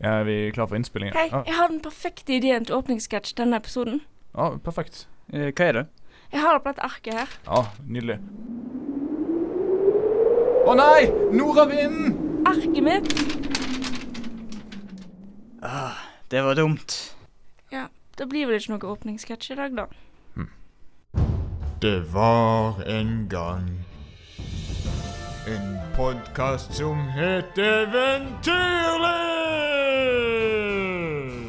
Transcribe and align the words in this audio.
Er 0.00 0.22
vi 0.24 0.50
klar 0.54 0.66
for 0.66 0.76
innspilling? 0.76 1.12
Hei, 1.12 1.28
ah. 1.32 1.42
jeg 1.46 1.54
har 1.54 1.68
den 1.68 1.80
perfekte 1.84 2.32
ideen 2.32 2.64
til 2.64 2.74
åpningssketsj 2.74 3.34
denne 3.36 3.56
episoden. 3.60 4.00
ja, 4.36 4.56
perfekt. 4.64 5.08
Eh, 5.32 5.52
hva 5.52 5.64
er 5.66 5.72
det? 5.72 5.86
Jeg 6.32 6.40
har 6.40 6.56
det 6.56 6.62
på 6.62 6.68
dette 6.72 6.82
arket 6.86 7.14
her. 7.14 7.28
Ja, 7.46 7.66
nydelig. 7.84 8.16
Å 10.64 10.76
nei! 10.78 11.10
Nordavinden! 11.36 12.16
Arket 12.48 12.82
mitt. 12.86 13.12
Ah, 15.60 16.00
det 16.32 16.44
var 16.48 16.56
dumt. 16.56 17.16
Ja, 17.72 17.88
da 18.16 18.24
blir 18.24 18.48
vel 18.48 18.56
ikke 18.56 18.78
noe 18.78 18.94
åpningssketsj 18.94 19.52
i 19.52 19.58
dag, 19.60 19.76
da. 19.76 19.86
Det 21.80 22.12
var 22.12 22.82
en 22.88 23.28
gang 23.28 23.68
en 25.48 25.78
podkast 25.96 26.74
som 26.76 27.08
het 27.16 27.58
Eventyrlig! 27.58 29.49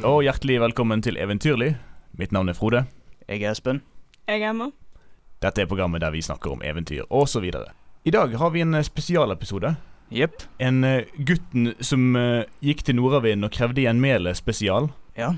Og 0.02 0.24
hjertelig 0.26 0.56
velkommen 0.58 0.98
til 0.98 1.14
Eventyrlig. 1.14 1.76
Mitt 2.18 2.32
navn 2.34 2.50
er 2.50 2.56
Frode. 2.58 2.80
Jeg 3.28 3.44
er 3.44 3.52
Espen. 3.52 3.78
Jeg 4.26 4.40
er 4.40 4.48
Emma. 4.50 4.66
Dette 5.44 5.62
er 5.62 5.68
programmet 5.70 6.02
der 6.02 6.10
vi 6.10 6.22
snakker 6.26 6.50
om 6.50 6.62
eventyr 6.66 7.04
osv. 7.06 7.44
I 7.46 8.10
dag 8.10 8.32
har 8.34 8.50
vi 8.50 8.64
en 8.64 8.74
eh, 8.74 8.82
spesialepisode. 8.82 9.76
Yep. 10.10 10.42
En 10.58 10.82
eh, 10.84 11.12
gutten 11.28 11.68
som 11.78 12.16
uh, 12.18 12.42
gikk 12.58 12.82
til 12.82 12.98
nordavinden 12.98 13.46
og 13.46 13.54
krevde 13.54 13.84
igjen 13.84 14.00
melet 14.02 14.40
spesial. 14.40 14.88
Ja. 15.14 15.36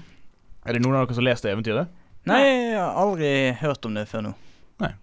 Er 0.65 0.73
det 0.73 0.81
noen 0.81 0.97
av 0.97 1.05
dere 1.05 1.19
som 1.19 1.21
har 1.27 1.29
lest 1.29 1.45
det 1.45 1.53
eventyret? 1.53 1.91
Nei, 2.25 2.41
jeg 2.47 2.79
har 2.79 2.97
aldri 3.03 3.33
hørt 3.61 3.85
om 3.85 3.99
det 3.99 4.07
før 4.09 4.25
nå. 4.31 4.33
Nei. 4.81 4.95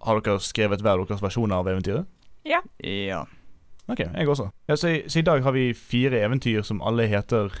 Har 0.00 0.22
dere 0.22 0.38
skrevet 0.40 0.80
hver 0.80 1.02
deres 1.04 1.20
versjon 1.20 1.52
av 1.52 1.68
eventyret? 1.68 2.08
Ja. 2.48 2.62
ja. 2.80 3.20
Ok, 3.92 4.00
jeg 4.00 4.32
også. 4.32 4.48
Ja, 4.72 4.80
så, 4.80 4.94
så 5.12 5.20
i 5.20 5.26
dag 5.28 5.44
har 5.44 5.52
vi 5.52 5.74
fire 5.76 6.24
eventyr 6.24 6.64
som 6.64 6.80
alle 6.80 7.04
heter 7.12 7.52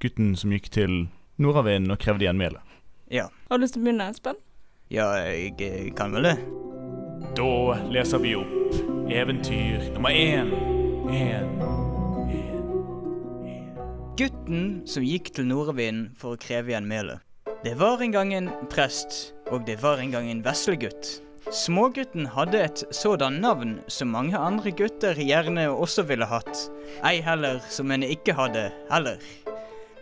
'Gutten 0.00 0.34
som 0.36 0.52
gikk 0.52 0.68
til 0.74 1.08
nordavinden 1.40 1.90
og 1.94 1.98
krevde 1.98 2.26
igjen 2.26 2.40
melet'. 2.40 2.62
Ja. 3.10 3.28
Har 3.48 3.58
du 3.58 3.62
lyst 3.64 3.76
til 3.76 3.82
å 3.82 3.86
begynne, 3.86 4.10
Espen? 4.10 4.36
Ja, 4.92 5.08
jeg 5.24 5.94
kan 5.96 6.12
vel 6.12 6.28
det. 6.28 6.36
Da 7.36 7.76
leser 7.90 8.20
vi 8.22 8.34
opp 8.38 9.10
eventyr 9.10 9.92
nummer 9.94 10.10
én. 10.10 10.52
En. 11.10 11.56
Gutten 14.16 14.82
som 14.88 15.04
gikk 15.04 15.32
til 15.36 15.48
nordavinden 15.50 16.10
for 16.16 16.34
å 16.34 16.40
kreve 16.40 16.72
igjen 16.72 16.88
melet. 16.88 17.20
Det 17.64 17.74
var 17.80 18.00
en 18.00 18.12
gang 18.14 18.32
en 18.34 18.50
prest, 18.72 19.34
og 19.52 19.66
det 19.66 19.78
var 19.82 20.00
en 20.00 20.12
gang 20.14 20.28
en 20.30 20.42
veslegutt. 20.44 21.20
Smågutten 21.52 22.26
hadde 22.34 22.58
et 22.58 22.84
sådan 22.90 23.40
navn 23.42 23.76
som 23.92 24.10
mange 24.10 24.38
andre 24.38 24.72
gutter 24.74 25.14
gjerne 25.14 25.68
også 25.70 26.02
ville 26.08 26.26
hatt, 26.26 26.64
ei 27.06 27.20
heller 27.22 27.60
som 27.70 27.92
en 27.94 28.02
ikke 28.06 28.34
hadde 28.34 28.64
heller. 28.90 29.20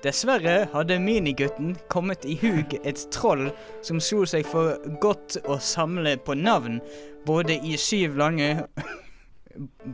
Dessverre 0.04 0.66
hadde 0.74 0.98
minigutten 1.00 1.78
kommet 1.88 2.26
i 2.28 2.34
hug 2.42 2.74
et 2.84 3.06
troll 3.14 3.46
som 3.86 4.02
slo 4.04 4.26
seg 4.28 4.44
for 4.44 4.76
godt 5.00 5.38
å 5.48 5.56
samle 5.56 6.18
på 6.20 6.36
navn, 6.36 6.82
både 7.24 7.56
i 7.64 7.78
syv 7.80 8.18
lange 8.20 8.50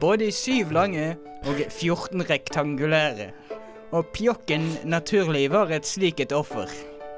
Både 0.02 0.30
i 0.30 0.33
syv 0.33 0.70
lange 0.72 1.19
og 1.44 1.58
14 1.67 2.22
rektangulære. 2.25 3.27
Og 3.92 4.08
pjokken 4.17 4.64
naturlig 4.89 5.50
var 5.52 5.69
et 5.77 5.84
slik 5.84 6.22
et 6.24 6.33
offer. 6.33 6.70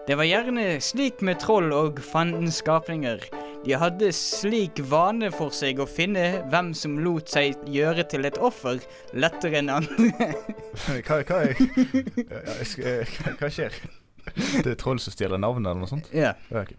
Det 0.08 0.16
var 0.18 0.26
gjerne 0.26 0.80
slik 0.82 1.22
med 1.22 1.38
troll 1.38 1.70
og 1.70 2.02
fandenskapninger. 2.02 3.22
De 3.64 3.76
hadde 3.78 4.08
slik 4.16 4.80
vane 4.90 5.28
for 5.30 5.54
seg 5.54 5.78
å 5.78 5.86
finne 5.86 6.42
hvem 6.50 6.72
som 6.74 6.96
lot 6.98 7.30
seg 7.30 7.54
gjøre 7.70 8.02
til 8.10 8.26
et 8.26 8.38
offer 8.42 8.80
lettere 9.14 9.60
enn 9.60 9.70
andre. 9.70 10.32
Hva, 11.06 11.20
hva, 11.28 11.38
er, 11.46 13.12
hva, 13.38 13.50
skjer? 13.50 13.76
Det 14.34 14.66
er 14.72 14.78
troll 14.80 14.98
som 15.02 15.14
stjeler 15.14 15.38
navnet, 15.38 15.70
eller 15.70 15.84
noe 15.84 15.90
sånt? 15.90 16.10
Ja. 16.14 16.34
Ja, 16.50 16.64
ok. 16.64 16.74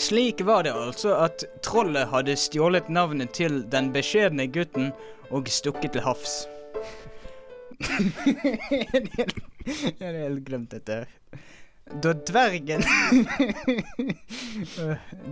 Slik 0.00 0.42
var 0.44 0.66
det 0.66 0.74
altså 0.74 1.14
at 1.22 1.44
trollet 1.64 2.10
hadde 2.10 2.36
stjålet 2.36 2.90
navnet 2.92 3.32
til 3.38 3.62
den 3.70 3.92
beskjedne 3.94 4.48
gutten 4.52 4.92
og 5.32 5.48
stukket 5.48 5.94
til 5.96 6.04
havs. 6.04 6.44
Jeg 9.64 9.96
hadde 10.00 10.18
helt 10.20 10.44
glemt 10.44 10.74
dette. 10.74 11.06
Da 11.84 12.12
dvergen 12.12 12.82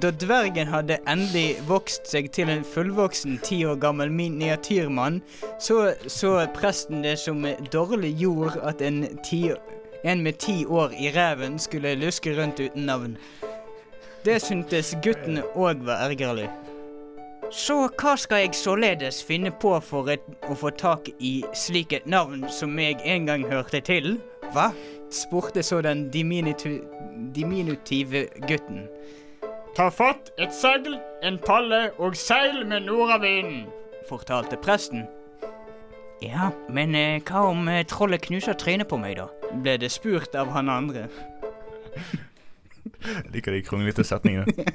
Da 0.03 0.11
dvergen 0.11 0.69
hadde 0.69 0.99
endelig 1.09 1.57
vokst 1.65 2.11
seg 2.13 2.29
til 2.37 2.51
en 2.53 2.65
fullvoksen 2.65 3.39
ti 3.47 3.63
år 3.65 3.79
gammel 3.81 4.13
miniatyrmann, 4.13 5.23
så 5.59 5.95
så 6.07 6.35
presten 6.53 7.03
det 7.03 7.17
som 7.19 7.47
dårlig 7.73 8.13
jord 8.21 8.59
at 8.63 8.83
en, 8.85 9.07
ti, 9.25 9.49
en 10.05 10.23
med 10.23 10.39
ti 10.45 10.67
år 10.67 10.93
i 10.93 11.09
reven 11.17 11.59
skulle 11.59 11.97
luske 11.97 12.37
rundt 12.37 12.61
uten 12.61 12.87
navn. 12.87 13.17
Det 14.25 14.43
syntes 14.43 14.93
gutten 15.03 15.41
òg 15.55 15.87
var 15.89 16.05
ergerlig. 16.11 16.51
Så 17.53 17.89
hva 17.89 18.13
skal 18.17 18.45
jeg 18.45 18.55
således 18.57 19.25
finne 19.25 19.51
på 19.51 19.73
for 19.81 20.13
et, 20.13 20.25
å 20.49 20.57
få 20.57 20.71
tak 20.77 21.09
i 21.19 21.41
slik 21.57 21.97
et 21.97 22.07
navn 22.07 22.45
som 22.53 22.79
jeg 22.79 23.01
en 23.05 23.27
gang 23.29 23.49
hørte 23.49 23.81
til? 23.81 24.19
Hva? 24.53 24.71
spurte 25.13 25.63
så 25.63 25.83
den 25.85 26.07
diminutu, 26.11 26.81
diminutive 27.37 28.27
gutten. 28.49 28.87
Ta 29.77 29.89
fatt 29.93 30.31
et 30.41 30.53
segl, 30.57 30.97
en 31.25 31.39
palle 31.41 31.91
og 31.99 32.17
seil 32.17 32.63
med 32.69 32.87
nordavinden. 32.87 33.67
Fortalte 34.09 34.57
presten. 34.61 35.05
Ja, 36.23 36.51
men 36.71 36.95
eh, 36.95 37.21
hva 37.27 37.47
om 37.51 37.67
eh, 37.69 37.83
trollet 37.89 38.23
knuser 38.29 38.57
trynet 38.57 38.89
på 38.89 38.99
meg, 39.01 39.19
da? 39.19 39.29
Ble 39.65 39.77
det 39.83 39.91
spurt 39.93 40.37
av 40.39 40.53
han 40.55 40.71
andre. 40.71 41.09
Jeg 43.03 43.33
liker 43.35 43.57
de 43.57 43.63
kronglete 43.67 44.05
setningene. 44.07 44.69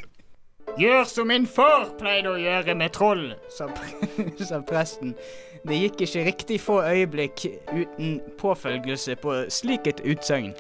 Gjør 0.78 1.06
som 1.10 1.32
min 1.32 1.48
far 1.50 1.88
pleide 1.98 2.34
å 2.34 2.38
gjøre 2.42 2.76
med 2.78 2.94
troll. 2.94 3.32
sa, 3.50 3.70
pre 3.72 4.28
sa 4.50 4.60
presten. 4.62 5.16
Det 5.64 5.78
gikk 5.78 6.02
ikke 6.06 6.26
riktig 6.26 6.60
få 6.62 6.82
øyeblikk 6.84 7.46
uten 7.74 8.20
påfølgelse 8.38 9.16
på 9.22 9.36
slik 9.50 9.88
et 9.88 10.02
utsagn. 10.06 10.54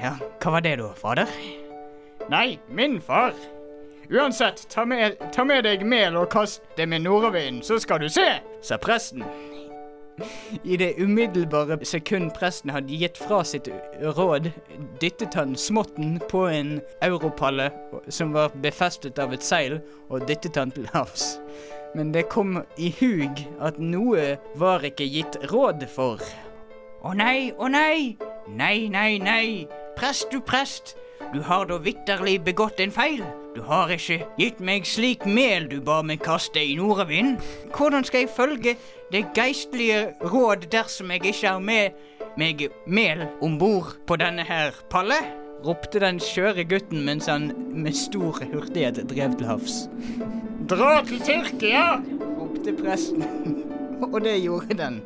Ja, 0.00 0.14
hva 0.40 0.56
var 0.56 0.64
det 0.64 0.78
da, 0.80 0.92
fader? 0.96 1.32
Nei, 2.30 2.58
min 2.68 3.00
far. 3.00 3.34
Uansett, 4.10 4.66
ta 4.70 4.84
med, 4.84 5.16
ta 5.32 5.44
med 5.44 5.64
deg 5.64 5.84
mel 5.86 6.16
og 6.18 6.30
kast 6.32 6.62
det 6.76 6.88
med 6.88 7.04
nordavinden, 7.04 7.62
så 7.62 7.78
skal 7.78 8.00
du 8.02 8.08
se. 8.08 8.26
sa 8.62 8.76
presten. 8.76 9.24
I 10.64 10.76
det 10.76 10.94
umiddelbare 10.98 11.78
sekund 11.84 12.30
presten 12.36 12.70
hadde 12.70 12.96
gitt 12.96 13.18
fra 13.18 13.44
sitt 13.44 13.68
råd, 14.02 14.50
dyttet 15.00 15.34
han 15.34 15.56
smotten 15.56 16.18
på 16.28 16.44
en 16.48 16.80
europalle 17.02 17.70
som 18.08 18.34
var 18.36 18.50
befestet 18.62 19.18
av 19.18 19.32
et 19.32 19.44
seil, 19.44 19.78
og 20.08 20.26
dyttet 20.28 20.58
han 20.60 20.74
til 20.74 20.88
havs. 20.92 21.38
Men 21.94 22.12
det 22.14 22.28
kom 22.30 22.60
i 22.78 22.92
hug 23.00 23.42
at 23.60 23.78
noe 23.82 24.36
var 24.58 24.84
ikke 24.86 25.08
gitt 25.10 25.38
råd 25.50 25.86
for. 25.90 26.22
Å 27.02 27.14
nei, 27.16 27.50
å 27.58 27.70
nei! 27.72 28.16
Nei, 28.50 28.88
nei, 28.92 29.18
nei! 29.18 29.66
Prest, 29.98 30.30
du 30.30 30.40
prest! 30.40 30.94
Du 31.34 31.40
har 31.46 31.66
da 31.70 31.78
vitterlig 31.78 32.40
begått 32.44 32.80
en 32.82 32.90
feil. 32.90 33.22
Du 33.54 33.62
har 33.66 33.90
ikke 33.94 34.20
gitt 34.38 34.60
meg 34.62 34.86
slik 34.88 35.26
mel 35.26 35.68
du 35.70 35.78
ba 35.84 36.00
meg 36.02 36.22
kaste 36.24 36.62
i 36.62 36.74
nordavind. 36.78 37.38
Hvordan 37.76 38.06
skal 38.06 38.24
jeg 38.24 38.34
følge 38.34 38.76
det 39.12 39.26
geistlige 39.36 40.14
råd 40.22 40.66
dersom 40.72 41.12
jeg 41.14 41.24
ikke 41.30 41.54
har 41.54 41.62
med 41.62 41.94
meg 42.38 42.66
mel 42.86 43.28
om 43.42 43.58
bord 43.58 43.94
på 44.06 44.18
denne 44.18 44.46
her 44.46 44.74
palle? 44.90 45.20
Ropte 45.64 46.00
den 46.02 46.18
skjøre 46.22 46.64
gutten 46.68 47.02
mens 47.06 47.28
han 47.30 47.50
med 47.74 47.96
stor 47.96 48.40
hurtighet 48.52 49.02
drev 49.10 49.36
til 49.38 49.48
havs. 49.50 49.78
Dra 50.70 51.00
til 51.08 51.20
Tyrkia. 51.26 51.84
ropte 52.38 52.74
presten, 52.78 53.24
og 54.12 54.20
det 54.24 54.38
gjorde 54.42 54.76
den. 54.78 55.00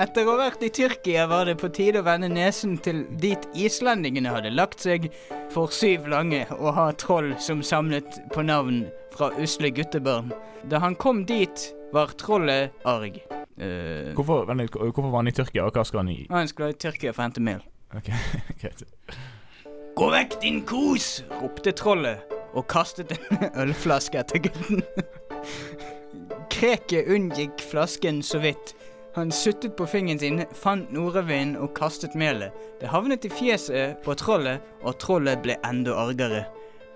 Etter 0.00 0.22
å 0.24 0.36
ha 0.36 0.44
vært 0.46 0.62
i 0.64 0.70
Tyrkia 0.72 1.24
var 1.28 1.48
det 1.48 1.56
på 1.60 1.68
tide 1.74 2.00
å 2.00 2.06
vende 2.06 2.28
nesen 2.30 2.76
til 2.80 3.02
dit 3.20 3.42
islendingene 3.58 4.30
hadde 4.32 4.52
lagt 4.54 4.80
seg 4.86 5.08
for 5.50 5.72
syv 5.74 6.06
lange 6.08 6.44
og 6.60 6.70
ha 6.76 6.86
troll 6.94 7.32
som 7.42 7.60
samlet 7.66 8.20
på 8.32 8.44
navn 8.46 8.84
fra 9.16 9.32
usle 9.42 9.72
guttebarn. 9.74 10.30
Da 10.70 10.78
han 10.80 10.94
kom 10.94 11.24
dit, 11.26 11.66
var 11.92 12.14
trollet 12.22 12.70
arg. 12.86 13.18
Uh, 13.60 14.14
Hvorfor, 14.16 14.46
hvorfor 14.46 15.10
var 15.10 15.18
han 15.20 15.28
i 15.28 15.34
Tyrkia, 15.36 15.66
og 15.66 15.74
hva 15.74 15.82
skal 15.84 16.04
han 16.04 16.14
i? 16.14 16.20
han 16.30 16.48
skulle 16.48 16.70
i 16.72 16.78
Tyrkia 16.80 17.12
for 17.12 17.24
å 17.24 17.26
hente 17.26 17.42
mel. 17.44 17.60
Ok, 17.98 18.08
greit. 18.62 18.86
Gå 20.00 20.06
vekk, 20.08 20.38
din 20.40 20.62
kos! 20.64 21.06
ropte 21.42 21.74
trollet 21.76 22.30
og 22.56 22.64
kastet 22.72 23.10
en 23.18 23.42
ølflaske 23.66 24.16
etter 24.16 24.40
gutten. 24.46 24.80
Kreket 26.48 27.10
unngikk 27.12 27.60
flasken 27.68 28.22
så 28.24 28.40
vidt. 28.40 28.72
Han 29.18 29.28
suttet 29.28 29.74
på 29.76 29.84
fingeren 29.84 30.22
sin, 30.22 30.40
fant 30.56 30.88
nordavinden 30.96 31.60
og 31.60 31.74
kastet 31.76 32.16
melet. 32.16 32.56
Det 32.80 32.88
havnet 32.88 33.28
i 33.28 33.32
fjeset 33.42 34.00
på 34.00 34.16
trollet, 34.16 34.64
og 34.80 34.96
trollet 35.04 35.44
ble 35.44 35.58
enda 35.68 35.98
argere. 36.06 36.46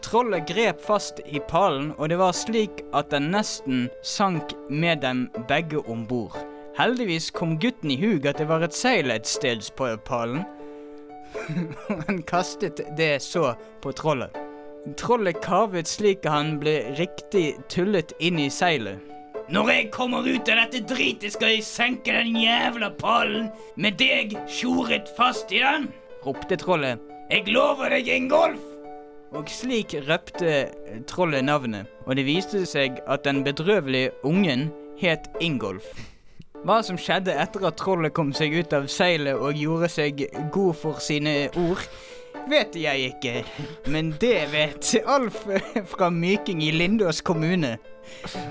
Trollet 0.00 0.48
grep 0.48 0.80
fast 0.80 1.20
i 1.28 1.44
pallen, 1.52 1.92
og 1.98 2.08
det 2.08 2.22
var 2.24 2.32
slik 2.32 2.86
at 2.96 3.12
den 3.12 3.28
nesten 3.36 3.90
sank 4.00 4.56
med 4.70 5.04
dem 5.04 5.26
begge 5.52 5.84
om 5.84 6.08
bord. 6.08 6.40
Heldigvis 6.80 7.28
kom 7.36 7.58
gutten 7.60 7.92
i 7.92 8.00
hug 8.00 8.24
at 8.24 8.40
det 8.40 8.48
var 8.48 8.64
et 8.64 8.72
seil 8.72 9.12
et 9.12 9.28
sted 9.28 9.60
på 9.76 9.92
pallen. 10.08 10.48
han 12.06 12.22
kastet 12.22 12.80
det 12.96 13.22
så 13.22 13.54
på 13.82 13.92
trollet. 13.92 14.34
Trollet 15.00 15.40
kavet 15.44 15.88
slik 15.88 16.26
han 16.28 16.58
ble 16.60 16.76
riktig 16.98 17.54
tullet 17.72 18.12
inn 18.20 18.38
i 18.42 18.50
seilet. 18.52 19.00
Når 19.52 19.70
jeg 19.70 19.88
kommer 19.92 20.24
ut 20.24 20.48
av 20.48 20.62
dette 20.62 20.80
dritet, 20.88 21.34
skal 21.34 21.56
jeg 21.56 21.64
senke 21.64 22.12
den 22.16 22.36
jævla 22.40 22.88
pallen 23.00 23.50
med 23.76 23.98
deg 24.00 24.32
tjoret 24.48 25.10
fast 25.18 25.52
i 25.52 25.60
den, 25.60 25.90
ropte 26.24 26.56
trollet. 26.60 27.00
Jeg 27.32 27.48
lover 27.52 27.92
deg, 27.92 28.08
Ingolf! 28.08 28.60
Og 29.34 29.50
slik 29.50 29.96
røpte 30.06 30.70
trollet 31.10 31.44
navnet, 31.44 31.90
og 32.06 32.16
det 32.16 32.24
viste 32.28 32.62
seg 32.68 33.00
at 33.10 33.24
den 33.26 33.42
bedrøvelige 33.44 34.14
ungen 34.24 34.68
het 35.00 35.28
Ingolf. 35.44 35.88
Hva 36.64 36.78
som 36.80 36.96
skjedde 36.96 37.34
etter 37.36 37.66
at 37.68 37.76
trollet 37.76 38.14
kom 38.16 38.30
seg 38.32 38.54
ut 38.56 38.72
av 38.72 38.86
seilet 38.88 39.36
og 39.36 39.58
gjorde 39.60 39.90
seg 39.92 40.22
god 40.54 40.78
for 40.80 41.02
sine 41.04 41.50
ord, 41.60 41.82
vet 42.48 42.78
jeg 42.80 43.10
ikke. 43.10 43.34
Men 43.92 44.14
det 44.20 44.46
vet 44.48 44.94
Alf 45.04 45.42
fra 45.92 46.08
Myking 46.08 46.62
i 46.64 46.70
Lindås 46.72 47.20
kommune. 47.20 47.74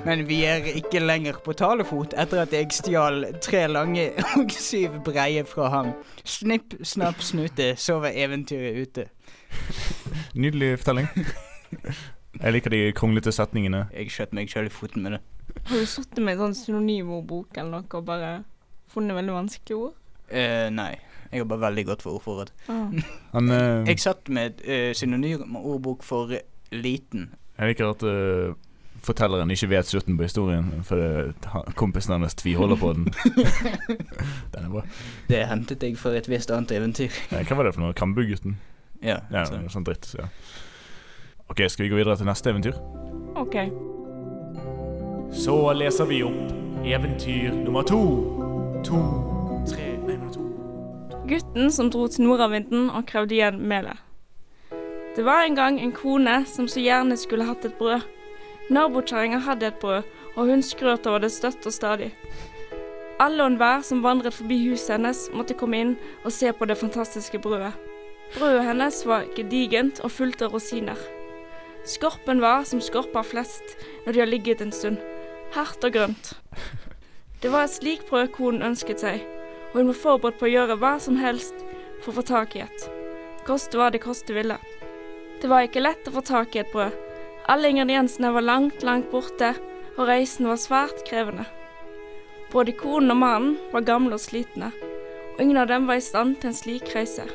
Men 0.06 0.28
vi 0.30 0.44
er 0.46 0.70
ikke 0.78 1.02
lenger 1.02 1.42
på 1.42 1.58
talefot 1.58 2.14
etter 2.14 2.44
at 2.46 2.54
jeg 2.54 2.70
stjal 2.78 3.26
tre 3.42 3.66
lange 3.72 4.12
og 4.38 4.54
syv 4.54 5.02
breie 5.10 5.42
fra 5.50 5.74
ham. 5.74 5.94
Snipp, 6.22 6.78
snapp, 6.86 7.18
snute, 7.26 7.74
så 7.82 7.98
var 8.06 8.14
eventyret 8.14 8.78
ute. 8.78 9.10
Nydelig 10.38 10.76
fortelling. 10.84 11.10
Jeg 12.44 12.60
liker 12.60 12.78
de 12.78 12.88
kronglete 12.94 13.34
setningene. 13.34 13.88
Jeg 13.94 14.14
skjøt 14.14 14.38
meg 14.38 14.54
sjøl 14.54 14.70
i 14.70 14.74
foten 14.74 15.02
med 15.02 15.18
det. 15.18 15.26
Har 15.64 15.80
du 15.80 15.86
sittet 15.88 16.20
med 16.24 16.36
en 16.36 16.42
sånn 16.48 16.58
synonymordbok 16.60 17.58
eller 17.58 17.72
noe 17.78 18.00
og 18.00 18.06
bare 18.08 18.32
funnet 18.94 19.16
veldig 19.18 19.36
vanskelige 19.38 19.80
ord? 19.88 19.96
Uh, 20.34 20.68
nei. 20.74 20.92
Jeg 21.34 21.42
har 21.42 21.48
bare 21.50 21.64
veldig 21.66 21.86
godt 21.88 22.04
for 22.06 22.20
ordforråd. 22.20 22.52
Ah. 22.70 22.92
Han 23.34 23.50
eh, 23.50 23.88
Jeg 23.90 24.00
satt 24.04 24.30
med 24.30 24.60
uh, 24.68 24.92
synonymordbok 24.94 26.04
for 26.06 26.36
liten. 26.74 27.32
Jeg 27.58 27.72
liker 27.72 27.90
at 27.90 28.04
uh, 28.06 28.54
fortelleren 29.04 29.50
ikke 29.52 29.70
vet 29.72 29.90
slutten 29.90 30.18
på 30.20 30.28
historien, 30.28 30.70
for 30.86 31.34
kompisen 31.80 32.14
hans 32.20 32.38
tviholder 32.38 32.78
på 32.80 32.94
den. 32.94 33.08
den 34.54 34.68
er 34.68 34.70
bra. 34.70 34.84
Det 35.30 35.42
hentet 35.50 35.84
jeg 35.84 35.98
fra 35.98 36.14
et 36.18 36.30
visst 36.30 36.54
annet 36.54 36.76
eventyr. 36.78 37.10
Eh, 37.32 37.42
Hva 37.48 37.58
var 37.58 37.68
det 37.70 37.74
for 37.76 37.88
noe? 37.88 37.98
Kambugutten? 37.98 38.60
Ja, 39.04 39.18
Ja, 39.34 39.46
så. 39.50 39.58
sånt 39.74 39.90
dritt. 39.90 40.14
Ja. 40.20 40.30
OK, 41.50 41.66
skal 41.68 41.88
vi 41.88 41.92
gå 41.92 42.00
videre 42.00 42.16
til 42.18 42.30
neste 42.30 42.54
eventyr? 42.54 42.78
OK. 43.36 43.58
Så 45.34 45.74
leser 45.74 46.06
vi 46.06 46.20
opp 46.24 46.86
eventyr 46.86 47.52
nummer 47.52 47.82
to. 47.84 48.02
To, 48.86 49.00
tre 49.66 49.88
Nei, 50.06 50.18
nummer 50.18 50.34
to. 50.34 50.44
Gutten 51.28 51.72
som 51.74 51.90
dro 51.90 52.06
til 52.08 52.28
nordavinden 52.28 52.92
og 52.94 53.08
krevde 53.10 53.34
igjen 53.34 53.58
melet. 53.66 53.98
Det 55.16 55.26
var 55.26 55.48
en 55.48 55.58
gang 55.58 55.80
en 55.82 55.94
kone 55.96 56.44
som 56.46 56.68
så 56.70 56.84
gjerne 56.84 57.18
skulle 57.18 57.48
hatt 57.50 57.66
et 57.66 57.74
brød. 57.80 58.06
Nabokjerringa 58.70 59.40
hadde 59.48 59.72
et 59.72 59.80
brød, 59.82 60.06
og 60.36 60.52
hun 60.52 60.62
skrøt 60.62 61.08
over 61.10 61.26
det 61.26 61.32
støtt 61.34 61.66
og 61.66 61.74
stadig. 61.74 62.12
Alle 63.20 63.44
og 63.44 63.52
enhver 63.54 63.82
som 63.82 64.04
vandret 64.06 64.38
forbi 64.38 64.60
huset 64.68 64.96
hennes, 65.00 65.28
måtte 65.34 65.58
komme 65.58 65.82
inn 65.82 65.96
og 66.24 66.32
se 66.32 66.54
på 66.54 66.70
det 66.70 66.78
fantastiske 66.78 67.42
brødet. 67.42 67.74
Brødet 68.38 68.68
hennes 68.70 69.02
var 69.10 69.26
gedigent 69.36 70.02
og 70.06 70.14
fullt 70.14 70.46
av 70.46 70.54
rosiner. 70.54 70.98
Skorpen 71.90 72.42
var 72.42 72.64
som 72.70 72.82
skorper 72.82 73.26
flest 73.28 73.76
når 74.06 74.14
de 74.14 74.24
har 74.24 74.30
ligget 74.30 74.62
en 74.62 74.72
stund, 74.72 75.02
hardt 75.54 75.84
og 75.86 75.94
grønt. 75.94 76.34
Det 77.42 77.52
var 77.52 77.68
et 77.68 77.76
slik 77.76 78.06
brød 78.10 78.32
konen 78.36 78.66
ønsket 78.66 79.04
seg, 79.04 79.24
og 79.72 79.82
hun 79.82 79.92
var 79.92 80.00
forberedt 80.02 80.40
på 80.40 80.48
å 80.48 80.54
gjøre 80.54 80.78
hva 80.82 80.94
som 81.02 81.18
helst 81.20 81.56
for 82.02 82.14
å 82.14 82.18
få 82.20 82.26
tak 82.30 82.56
i 82.58 82.64
et. 82.66 82.88
Koste 83.48 83.78
hva 83.78 83.90
det 83.92 84.02
koste 84.04 84.36
ville. 84.36 84.58
Det 85.42 85.50
var 85.52 85.66
ikke 85.68 85.84
lett 85.84 86.08
å 86.08 86.16
få 86.16 86.24
tak 86.24 86.56
i 86.56 86.64
et 86.64 86.72
brød. 86.72 86.96
Alle 87.52 87.74
ingrediensene 87.74 88.32
var 88.32 88.48
langt, 88.48 88.84
langt 88.88 89.10
borte, 89.12 89.52
og 89.98 90.08
reisen 90.08 90.48
var 90.48 90.62
svært 90.62 91.04
krevende. 91.10 91.46
Både 92.54 92.72
konen 92.78 93.12
og 93.12 93.20
mannen 93.20 93.56
var 93.74 93.86
gamle 93.86 94.16
og 94.16 94.24
slitne, 94.24 94.72
og 95.36 95.42
ingen 95.42 95.60
av 95.60 95.68
dem 95.68 95.90
var 95.90 96.00
i 96.00 96.06
stand 96.06 96.38
til 96.40 96.54
en 96.54 96.58
slik 96.58 96.94
reise. 96.96 97.26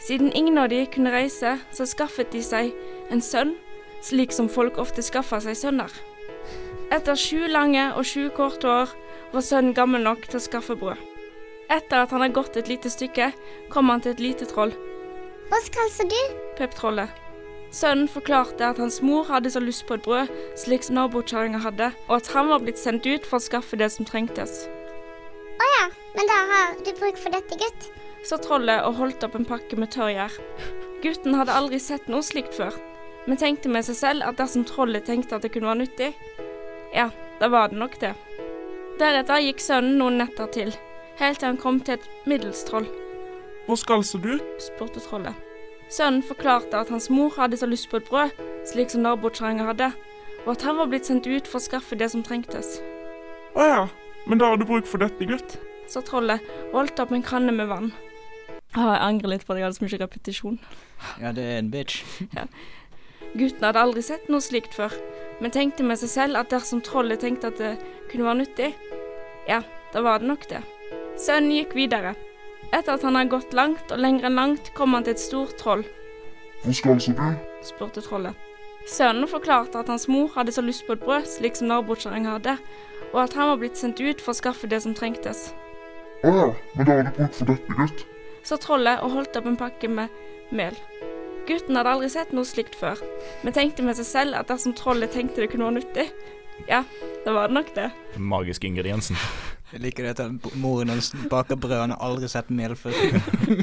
Siden 0.00 0.32
ingen 0.32 0.56
av 0.58 0.70
de 0.72 0.86
kunne 0.88 1.12
reise, 1.12 1.58
så 1.76 1.86
skaffet 1.86 2.32
de 2.32 2.40
seg 2.42 2.72
en 3.12 3.20
sønn, 3.20 3.58
slik 4.00 4.32
som 4.32 4.48
folk 4.48 4.80
ofte 4.80 5.04
skaffer 5.04 5.42
seg 5.44 5.58
sønner. 5.60 5.92
Etter 6.90 7.14
sju 7.14 7.46
lange 7.46 7.84
og 7.94 8.02
sju 8.06 8.28
korte 8.34 8.66
år 8.66 8.92
var 9.30 9.44
sønnen 9.46 9.74
gammel 9.76 10.02
nok 10.02 10.24
til 10.26 10.40
å 10.40 10.42
skaffe 10.42 10.74
brød. 10.78 10.98
Etter 11.70 12.02
at 12.02 12.10
han 12.10 12.24
hadde 12.24 12.34
gått 12.34 12.56
et 12.58 12.70
lite 12.70 12.90
stykke, 12.90 13.28
kom 13.70 13.92
han 13.92 14.02
til 14.02 14.16
et 14.16 14.22
lite 14.24 14.48
troll, 14.50 14.72
Hva 15.50 15.58
skal 15.62 16.08
du? 16.10 16.18
pep 16.58 16.74
trollet. 16.74 17.08
Sønnen 17.70 18.08
forklarte 18.10 18.66
at 18.66 18.78
hans 18.82 18.98
mor 19.06 19.24
hadde 19.30 19.50
så 19.54 19.62
lyst 19.62 19.86
på 19.86 19.94
et 19.94 20.02
brød, 20.02 20.30
slik 20.58 20.82
som 20.82 20.96
nabokjerringa 20.98 21.62
hadde, 21.62 21.92
og 22.08 22.16
at 22.16 22.30
han 22.34 22.50
var 22.50 22.58
blitt 22.64 22.78
sendt 22.78 23.06
ut 23.06 23.26
for 23.26 23.38
å 23.38 23.46
skaffe 23.46 23.78
det 23.78 23.92
som 23.94 24.06
trengtes. 24.06 24.66
Å 25.62 25.68
ja, 25.76 25.86
men 26.16 26.26
da 26.26 26.38
har 26.50 26.74
du 26.82 26.90
bruk 26.98 27.18
for 27.18 27.30
dette, 27.30 27.54
gutt. 27.54 27.90
sa 28.26 28.36
trollet 28.36 28.82
og 28.84 28.98
holdt 28.98 29.22
opp 29.24 29.38
en 29.38 29.46
pakke 29.46 29.78
med 29.78 29.94
tørrgjær. 29.94 30.34
Gutten 31.02 31.38
hadde 31.38 31.54
aldri 31.54 31.78
sett 31.80 32.10
noe 32.10 32.26
slikt 32.26 32.58
før, 32.58 32.74
men 33.26 33.38
tenkte 33.38 33.70
med 33.70 33.86
seg 33.86 33.96
selv 33.96 34.26
at 34.26 34.36
dersom 34.42 34.66
trollet 34.66 35.06
tenkte 35.06 35.38
at 35.38 35.46
det 35.46 35.52
kunne 35.54 35.70
være 35.70 35.84
nyttig, 35.84 36.10
ja, 36.94 37.10
da 37.40 37.48
var 37.48 37.68
det 37.72 37.78
nok 37.78 37.98
det. 38.00 38.14
Deretter 39.00 39.40
gikk 39.44 39.62
sønnen 39.64 39.96
noen 40.00 40.18
netter 40.20 40.50
til, 40.52 40.72
helt 41.20 41.38
til 41.40 41.48
han 41.52 41.60
kom 41.60 41.78
til 41.80 41.96
et 41.98 42.08
middels 42.28 42.64
troll, 42.68 42.88
Hvor 43.66 43.76
skal 43.78 44.02
så 44.04 44.18
du? 44.18 44.38
spurte 44.58 45.00
trollet. 45.00 45.34
Sønnen 45.90 46.22
forklarte 46.22 46.78
at 46.78 46.88
hans 46.90 47.08
mor 47.10 47.30
hadde 47.36 47.56
så 47.58 47.66
lyst 47.66 47.88
på 47.90 47.96
et 48.00 48.08
brød, 48.08 48.30
slik 48.66 48.90
som 48.90 49.02
nabokjerringa 49.02 49.66
hadde, 49.70 49.90
og 50.46 50.52
at 50.54 50.62
han 50.62 50.76
var 50.78 50.86
blitt 50.90 51.06
sendt 51.06 51.26
ut 51.26 51.46
for 51.46 51.58
å 51.60 51.64
skaffe 51.64 51.96
det 51.98 52.10
som 52.12 52.22
trengtes. 52.26 52.78
Å 53.54 53.66
ja, 53.66 53.80
men 54.26 54.38
da 54.38 54.50
har 54.52 54.56
du 54.60 54.64
bruk 54.68 54.86
for 54.86 54.98
dette, 55.02 55.26
gutt. 55.26 55.58
sa 55.90 56.00
trollet 56.06 56.40
og 56.70 56.76
holdt 56.80 57.00
opp 57.02 57.10
en 57.12 57.22
kanne 57.26 57.50
med 57.52 57.66
vann. 57.66 57.90
Ah, 58.76 58.94
jeg 58.94 59.02
angrer 59.02 59.32
litt 59.32 59.46
på 59.46 59.52
at 59.52 59.58
jeg 59.58 59.66
hadde 59.66 59.78
så 59.80 59.84
mye 59.84 59.98
repetisjon. 60.04 60.58
Ja, 61.20 61.32
det 61.34 61.42
er 61.42 61.58
en 61.58 61.70
bitch. 61.72 62.04
Gutten 63.34 63.64
hadde 63.66 63.82
aldri 63.82 64.02
sett 64.02 64.28
noe 64.30 64.42
slikt 64.42 64.74
før, 64.74 64.94
men 65.40 65.52
tenkte 65.54 65.84
med 65.86 65.98
seg 66.00 66.10
selv 66.12 66.40
at 66.40 66.50
dersom 66.52 66.82
trollet 66.84 67.22
tenkte 67.24 67.48
at 67.50 67.58
det 67.60 67.74
kunne 68.10 68.26
være 68.28 68.40
nyttig, 68.42 68.74
ja, 69.48 69.62
da 69.92 70.02
var 70.04 70.20
det 70.20 70.28
nok 70.28 70.44
det. 70.50 70.60
Sønnen 71.20 71.52
gikk 71.54 71.74
videre. 71.76 72.14
Etter 72.70 72.94
at 72.94 73.02
han 73.02 73.16
hadde 73.18 73.32
gått 73.32 73.54
langt 73.56 73.90
og 73.90 73.98
lenger 73.98 74.28
enn 74.28 74.38
langt, 74.38 74.70
kom 74.76 74.94
han 74.94 75.04
til 75.06 75.16
et 75.16 75.22
stort 75.22 75.56
troll, 75.58 75.82
Hvor 76.62 76.76
skal 76.76 77.00
så 77.00 77.12
du? 77.16 77.24
spurte 77.64 78.02
trollet. 78.04 78.36
Sønnen 78.88 79.28
forklarte 79.28 79.80
at 79.80 79.88
hans 79.88 80.06
mor 80.08 80.28
hadde 80.36 80.52
så 80.52 80.62
lyst 80.64 80.86
på 80.86 80.92
et 80.96 81.02
brød, 81.02 81.26
slik 81.28 81.56
som 81.56 81.68
nabokjerringa 81.68 82.36
hadde, 82.38 82.56
og 83.12 83.22
at 83.24 83.34
han 83.34 83.48
var 83.50 83.58
blitt 83.60 83.76
sendt 83.80 84.00
ut 84.00 84.20
for 84.20 84.32
å 84.32 84.38
skaffe 84.38 84.68
det 84.70 84.80
som 84.84 84.94
trengtes. 84.94 85.50
Å 86.24 86.32
ja, 86.36 86.48
men 86.76 86.86
da 86.86 86.96
har 86.98 87.08
du 87.08 87.16
bruk 87.16 87.34
for 87.36 87.50
dette, 87.50 87.76
gutt. 87.76 88.06
sa 88.44 88.56
trollet 88.56 89.02
og 89.04 89.12
holdt 89.16 89.36
opp 89.36 89.46
en 89.48 89.56
pakke 89.60 89.88
med 89.88 90.08
mel. 90.50 90.76
Gutten 91.50 91.74
hadde 91.74 91.90
aldri 91.90 92.10
sett 92.12 92.30
noe 92.36 92.46
slikt 92.46 92.76
før, 92.78 93.00
men 93.42 93.54
tenkte 93.56 93.82
med 93.82 93.98
seg 93.98 94.06
selv 94.06 94.38
at 94.38 94.50
dersom 94.52 94.76
trollet 94.78 95.10
tenkte 95.10 95.42
det 95.42 95.50
kunne 95.50 95.66
være 95.66 95.80
nyttig, 95.80 96.04
ja, 96.68 96.84
da 97.24 97.32
var 97.32 97.48
det 97.48 97.54
nok 97.54 97.74
det. 97.74 97.88
Magisk 98.14 98.28
magiske 98.30 98.66
ingrediensen. 98.68 99.16
Jeg 99.72 99.84
liker 99.84 100.06
det 100.06 100.18
at 100.18 100.54
moren 100.58 100.90
hans 100.90 101.12
baker 101.30 101.56
brød. 101.56 101.78
Han 101.78 101.94
har 101.94 102.02
aldri 102.02 102.28
sett 102.28 102.50
mel 102.50 102.74
før. 102.76 102.96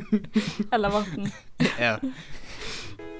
Eller 0.73 0.93
vann. 0.93 1.31
ja. 1.85 1.97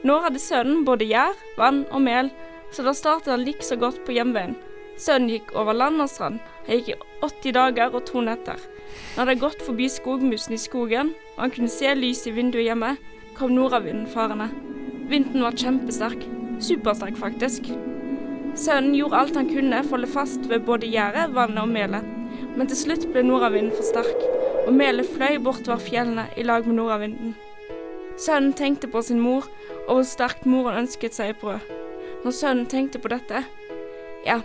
Nå 0.08 0.20
hadde 0.24 0.40
sønnen 0.40 0.86
både 0.88 1.08
gjær, 1.10 1.36
vann 1.58 1.84
og 1.92 2.04
mel, 2.06 2.32
så 2.72 2.86
da 2.86 2.94
startet 2.96 3.34
han 3.34 3.44
likså 3.44 3.76
godt 3.82 4.04
på 4.08 4.16
hjemveien. 4.16 4.56
Sønnen 4.98 5.30
gikk 5.30 5.52
over 5.58 5.76
land 5.78 6.02
og 6.02 6.10
strand. 6.10 6.40
Han 6.68 6.80
gikk 6.80 6.94
i 6.96 7.00
80 7.26 7.58
dager 7.58 7.94
og 7.94 8.06
to 8.08 8.24
netter. 8.24 8.62
Han 9.16 9.26
hadde 9.26 9.42
gått 9.42 9.62
forbi 9.66 9.90
skogmusen 9.92 10.56
i 10.56 10.62
skogen, 10.62 11.12
og 11.36 11.44
han 11.44 11.54
kunne 11.54 11.72
se 11.72 11.92
lys 11.98 12.24
i 12.30 12.34
vinduet 12.34 12.70
hjemme, 12.70 12.96
kom 13.38 13.56
nordavinden 13.56 14.08
farende. 14.10 14.50
Vinden 15.10 15.44
var 15.44 15.52
kjempesterk. 15.52 16.26
Supersterk, 16.60 17.18
faktisk. 17.18 17.70
Sønnen 18.58 18.96
gjorde 18.98 19.18
alt 19.18 19.36
han 19.38 19.50
kunne 19.50 19.84
for 19.86 19.94
å 19.94 19.98
holde 20.00 20.10
fast 20.10 20.48
ved 20.50 20.66
både 20.66 20.90
gjæret, 20.90 21.36
vannet 21.36 21.62
og 21.62 21.70
melet. 21.70 22.08
Men 22.58 22.70
til 22.70 22.80
slutt 22.80 23.06
ble 23.14 23.22
nordavinden 23.26 23.76
for 23.76 23.86
sterk, 23.86 24.24
og 24.66 24.74
melet 24.74 25.10
fløy 25.14 25.38
bortover 25.44 25.84
fjellene 25.84 26.26
i 26.38 26.46
lag 26.48 26.66
med 26.66 26.80
nordavinden. 26.80 27.36
Sønnen 28.18 28.56
tenkte 28.58 28.90
på 28.90 29.04
sin 29.06 29.22
mor 29.22 29.46
og 29.86 30.00
hvor 30.00 30.08
sterkt 30.10 30.48
moren 30.50 30.82
ønsket 30.82 31.14
seg 31.14 31.36
et 31.36 31.42
brød. 31.42 31.70
Når 32.26 32.34
sønnen 32.34 32.66
tenkte 32.66 33.00
på 33.00 33.12
dette, 33.14 33.44
ja, 34.26 34.42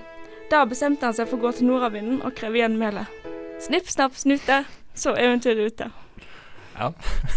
da 0.53 0.67
bestemte 0.69 1.09
han 1.09 1.17
seg 1.17 1.31
for 1.31 1.41
å 1.41 1.47
gå 1.47 1.55
til 1.57 1.71
nordavinden 1.73 2.21
og 2.21 2.37
kreve 2.37 2.61
igjen 2.61 2.77
melet. 2.79 3.09
Snipp, 3.65 3.89
snapp, 3.89 4.21
snute, 4.21 4.63
så 4.93 5.17
eventyret 5.17 5.73
ute. 5.73 5.89
Ja. 6.77 6.93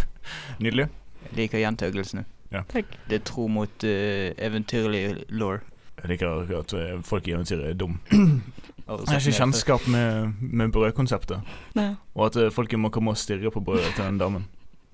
Nydelig. 0.62 0.90
Jeg 1.26 1.36
liker 1.40 1.62
gjentagelsene. 1.62 2.24
Takk. 2.70 2.92
Det 3.10 3.20
er 3.20 3.24
tro 3.26 3.48
mot 3.52 3.84
uh, 3.84 4.28
eventyrlig 4.38 5.02
law. 5.34 5.58
Jeg 5.96 6.12
liker 6.12 6.58
at 6.58 6.72
eh, 6.76 6.98
folk 7.08 7.26
i 7.28 7.32
eventyret 7.32 7.70
er 7.70 7.76
dum. 7.78 7.98
Jeg 8.86 9.08
har 9.08 9.18
ikke 9.18 9.32
kjennskap 9.34 9.86
med, 9.90 10.34
med 10.38 10.70
brødkonseptet. 10.70 11.40
Nei. 11.74 11.88
Og 12.14 12.28
at 12.28 12.52
folk 12.54 12.70
må 12.78 12.92
komme 12.94 13.10
og 13.10 13.18
stirre 13.18 13.50
på 13.50 13.58
brødet 13.64 13.96
til 13.96 14.04
den 14.04 14.20
damen. 14.20 14.44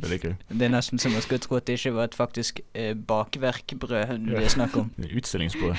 Det 0.03 0.11
liker 0.11 0.33
jeg. 0.33 0.39
Det 0.59 0.67
er 0.67 0.71
nesten 0.73 0.99
som 0.99 1.13
man 1.15 1.23
skulle 1.23 1.43
tro 1.45 1.59
at 1.61 1.67
det 1.69 1.77
ikke 1.79 1.93
var 1.95 2.09
et 2.09 2.17
faktisk 2.17 2.61
eh, 2.75 2.95
bakverkbrød 2.97 4.25
det 4.27 4.41
er 4.41 4.49
snakk 4.51 4.77
om. 4.81 4.89
Det 4.97 5.11
er 5.11 5.19
Utstillingsbrød. 5.21 5.75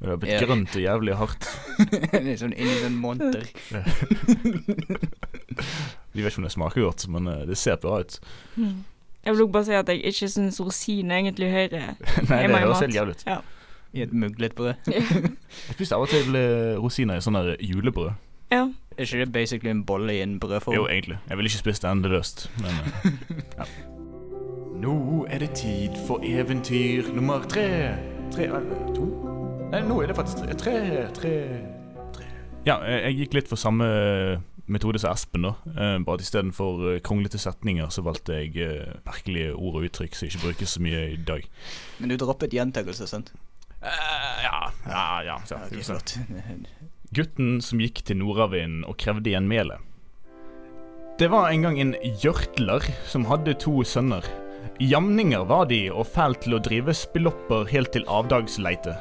Det 0.00 0.08
har 0.08 0.16
blitt 0.20 0.32
Ja. 0.34 0.40
grønt 0.44 0.74
og 0.76 0.82
jævlig 0.82 1.14
hardt. 1.16 1.48
det 2.12 2.34
er 2.34 2.40
sånn 2.42 2.52
inni 2.52 2.74
sånn 2.82 2.98
monter. 3.00 3.46
De 6.12 6.20
vet 6.24 6.28
ikke 6.28 6.42
om 6.42 6.48
det 6.48 6.52
smaker 6.52 6.84
godt, 6.84 7.06
men 7.08 7.30
eh, 7.30 7.46
det 7.48 7.56
ser 7.56 7.78
bra 7.80 8.02
ut. 8.02 8.18
Mm. 8.58 8.82
Jeg 9.24 9.36
vil 9.36 9.48
bare 9.48 9.64
si 9.64 9.72
at 9.72 9.88
jeg 9.88 10.04
ikke 10.04 10.28
syns 10.28 10.60
rosin 10.60 11.10
egentlig 11.10 11.50
hører 11.52 11.94
Nei, 12.30 12.40
det 12.46 12.58
høres 12.58 12.80
helt 12.84 12.94
jævlig 12.94 13.16
ut. 13.18 13.26
Ja. 13.26 13.40
I 13.94 14.04
litt 14.42 14.54
på 14.58 14.64
det. 14.66 14.74
Jeg 14.90 15.76
spiser 15.76 15.96
av 15.96 16.02
og 16.02 16.10
til 16.10 16.34
eh, 16.34 16.74
rosiner 16.82 17.20
i 17.20 17.22
sånn 17.22 17.38
der 17.38 17.54
julebrød. 17.62 18.16
ja. 18.50 18.64
Er 18.94 19.02
ikke 19.08 19.24
det 19.24 19.32
basically 19.34 19.70
en 19.70 19.84
bolle 19.86 20.14
i 20.14 20.20
en 20.22 20.36
brødform? 20.40 20.74
Jo, 20.74 20.84
egentlig. 20.86 21.16
Jeg 21.28 21.36
ville 21.36 21.50
ikke 21.50 21.58
spist 21.58 21.82
det 21.82 21.90
endeløst, 21.90 22.44
men 22.62 22.70
eh, 22.70 23.08
ja. 23.58 23.66
Nå 24.84 25.26
er 25.30 25.38
det 25.42 25.50
tid 25.58 25.96
for 26.06 26.22
eventyr 26.22 27.08
nummer 27.14 27.42
tre. 27.50 27.64
Tre 28.34 28.44
eller 28.44 28.92
to? 28.94 29.08
Nei, 29.72 29.80
nå 29.88 30.00
er 30.02 30.10
det 30.10 30.16
faktisk 30.18 30.44
tre. 30.44 30.54
Tre, 30.58 30.74
tre, 31.14 31.32
tre. 32.14 32.28
Ja, 32.66 32.76
eh, 32.86 33.00
jeg 33.08 33.18
gikk 33.24 33.38
litt 33.38 33.50
for 33.50 33.58
samme 33.58 33.88
eh, 33.90 34.38
metode 34.66 34.98
som 35.02 35.12
Espen, 35.12 35.44
da. 35.44 35.54
Eh, 35.74 35.98
Bare 36.06 36.18
at 36.18 36.24
istedenfor 36.24 36.84
eh, 36.94 37.00
kronglete 37.04 37.38
setninger, 37.40 37.88
så 37.92 38.04
valgte 38.06 38.38
jeg 38.40 38.56
eh, 38.64 38.94
merkelige 39.06 39.54
ord 39.54 39.80
og 39.80 39.88
uttrykk 39.88 40.16
som 40.16 40.28
ikke 40.30 40.42
brukes 40.46 40.76
så 40.76 40.84
mye 40.84 41.02
i 41.14 41.16
dag. 41.20 41.44
Men 42.00 42.12
du 42.12 42.16
droppet 42.20 42.54
gjentakelse, 42.56 43.08
sant? 43.10 43.32
ja. 43.84 44.70
ja, 44.88 45.00
ja, 45.20 45.22
ja. 45.26 45.34
Så, 45.44 45.58
Ok, 45.60 45.74
så. 45.84 45.98
flott. 45.98 46.14
Gutten 47.14 47.58
som 47.62 47.82
gikk 47.84 48.00
til 48.08 48.16
nordavinden 48.22 48.86
og 48.88 48.96
krevde 48.98 49.30
igjen 49.30 49.46
melet. 49.50 49.78
Det 51.20 51.28
var 51.30 51.52
en 51.52 51.62
gang 51.62 51.76
en 51.78 51.92
hjørtler 52.22 52.82
som 53.06 53.26
hadde 53.28 53.52
to 53.62 53.84
sønner. 53.86 54.24
Jamninger 54.82 55.44
var 55.46 55.68
de 55.70 55.84
og 55.92 56.08
fælt 56.10 56.40
til 56.42 56.56
å 56.56 56.62
drive 56.64 56.94
spillopper 56.96 57.68
helt 57.70 57.92
til 57.94 58.08
avdagsleite. 58.10 58.96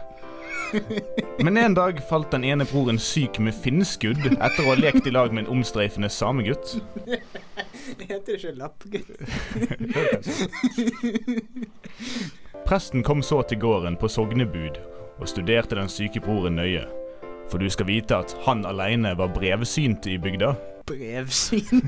Men 1.44 1.58
en 1.58 1.74
dag 1.74 2.00
falt 2.10 2.32
den 2.32 2.44
ene 2.44 2.66
broren 2.66 3.00
syk 3.00 3.40
med 3.40 3.56
finnskudd 3.56 4.22
etter 4.34 4.64
å 4.64 4.70
ha 4.72 4.76
lekt 4.80 5.08
i 5.08 5.14
lag 5.14 5.34
med 5.34 5.46
en 5.46 5.60
omstreifende 5.60 6.10
samegutt. 6.10 6.78
Det 7.06 8.08
heter 8.10 8.38
ikke 8.38 8.54
lappgutt. 8.58 9.10
Presten 12.64 13.04
kom 13.04 13.24
så 13.24 13.42
til 13.44 13.60
gården 13.60 13.98
på 14.00 14.08
sognebud 14.10 14.80
og 15.20 15.30
studerte 15.30 15.76
den 15.78 15.92
syke 15.92 16.22
broren 16.24 16.56
nøye. 16.58 16.86
For 17.52 17.60
du 17.60 17.70
skal 17.70 17.90
vite 17.90 18.18
at 18.24 18.36
han 18.46 18.64
aleine 18.66 19.14
var 19.20 19.34
brevsynt 19.36 20.08
i 20.08 20.18
bygda. 20.18 20.54
Brevsyn. 20.88 21.84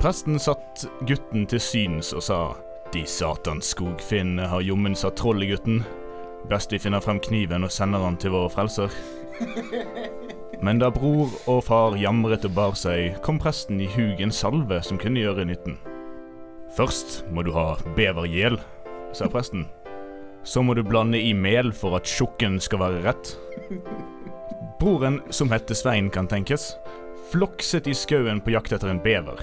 Presten 0.00 0.38
satt 0.42 0.86
gutten 1.06 1.46
til 1.50 1.62
syns 1.62 2.14
og 2.16 2.24
sa 2.26 2.40
De 2.94 3.02
satans 3.06 3.74
skogfinne 3.74 4.46
har 4.50 4.64
jommen 4.64 4.94
satt 4.98 5.18
troll 5.20 5.42
vi 6.46 6.78
finner 6.78 7.00
frem 7.02 7.18
kniven 7.20 7.64
og 7.66 7.72
sender 7.74 8.04
han 8.04 8.16
til 8.16 8.30
vår 8.30 8.48
frelser. 8.54 8.92
Men 10.62 10.78
da 10.80 10.90
bror 10.90 11.32
og 11.50 11.64
far 11.66 11.96
jamret 12.00 12.46
og 12.48 12.54
bar 12.56 12.76
seg, 12.78 13.18
kom 13.22 13.38
presten 13.42 13.80
i 13.82 13.88
hug 13.92 14.20
en 14.22 14.32
salve 14.32 14.78
som 14.82 14.98
kunne 14.98 15.20
gjøre 15.20 15.44
nytten. 15.44 15.76
Først 16.76 17.24
må 17.32 17.44
du 17.44 17.52
ha 17.56 17.76
bevergjel, 17.96 18.58
sa 19.12 19.28
presten. 19.32 19.66
Så 20.46 20.62
må 20.62 20.74
du 20.74 20.84
blande 20.86 21.18
i 21.18 21.34
mel 21.34 21.72
for 21.74 21.98
at 21.98 22.06
tjukken 22.06 22.60
skal 22.62 22.80
være 22.84 23.02
rett. 23.04 23.34
Broren, 24.80 25.20
som 25.30 25.50
hette 25.50 25.74
Svein, 25.74 26.10
kan 26.12 26.28
tenkes, 26.30 26.74
flokset 27.32 27.88
i 27.90 27.94
skauen 27.96 28.42
på 28.44 28.54
jakt 28.54 28.76
etter 28.76 28.92
en 28.92 29.02
bever. 29.02 29.40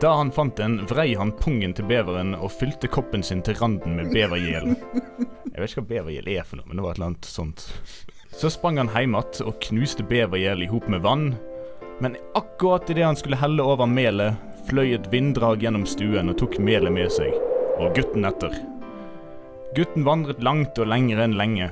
Da 0.00 0.14
han 0.18 0.32
fant 0.34 0.56
den, 0.58 0.80
vrei 0.90 1.12
han 1.18 1.34
pungen 1.38 1.74
til 1.76 1.86
beveren 1.90 2.34
og 2.38 2.52
fylte 2.54 2.90
koppen 2.90 3.22
sin 3.26 3.42
til 3.46 3.58
randen 3.60 3.98
med 3.98 4.12
bevergjel. 4.14 4.74
Jeg 5.52 5.60
vet 5.60 5.72
ikke 5.72 5.82
hva 5.82 5.90
bevergjel 5.90 6.28
er 6.32 6.46
for 6.48 6.58
noe, 6.58 6.68
men 6.68 6.78
det 6.78 6.84
var 6.84 6.94
et 6.94 6.98
eller 6.98 7.10
annet 7.10 7.28
sånt. 7.28 7.64
Så 8.32 8.48
sprang 8.50 8.78
han 8.80 8.88
hjem 8.94 9.18
igjen 9.18 9.48
og 9.50 9.58
knuste 9.66 10.06
bevergjel 10.08 10.64
i 10.64 10.70
hop 10.70 10.88
med 10.88 11.04
vann. 11.04 11.26
Men 12.00 12.16
akkurat 12.38 12.88
idet 12.90 13.04
han 13.04 13.18
skulle 13.20 13.36
helle 13.36 13.62
over 13.62 13.86
melet, 13.86 14.40
fløy 14.70 14.94
et 14.96 15.10
vinddrag 15.12 15.62
gjennom 15.62 15.84
stuen 15.86 16.32
og 16.32 16.38
tok 16.40 16.56
melet 16.56 16.94
med 16.94 17.12
seg, 17.12 17.36
og 17.76 17.92
gutten 17.98 18.24
etter. 18.24 18.56
Gutten 19.76 20.08
vandret 20.08 20.42
langt 20.44 20.80
og 20.80 20.88
lenger 20.88 21.20
enn 21.20 21.36
lenge, 21.36 21.70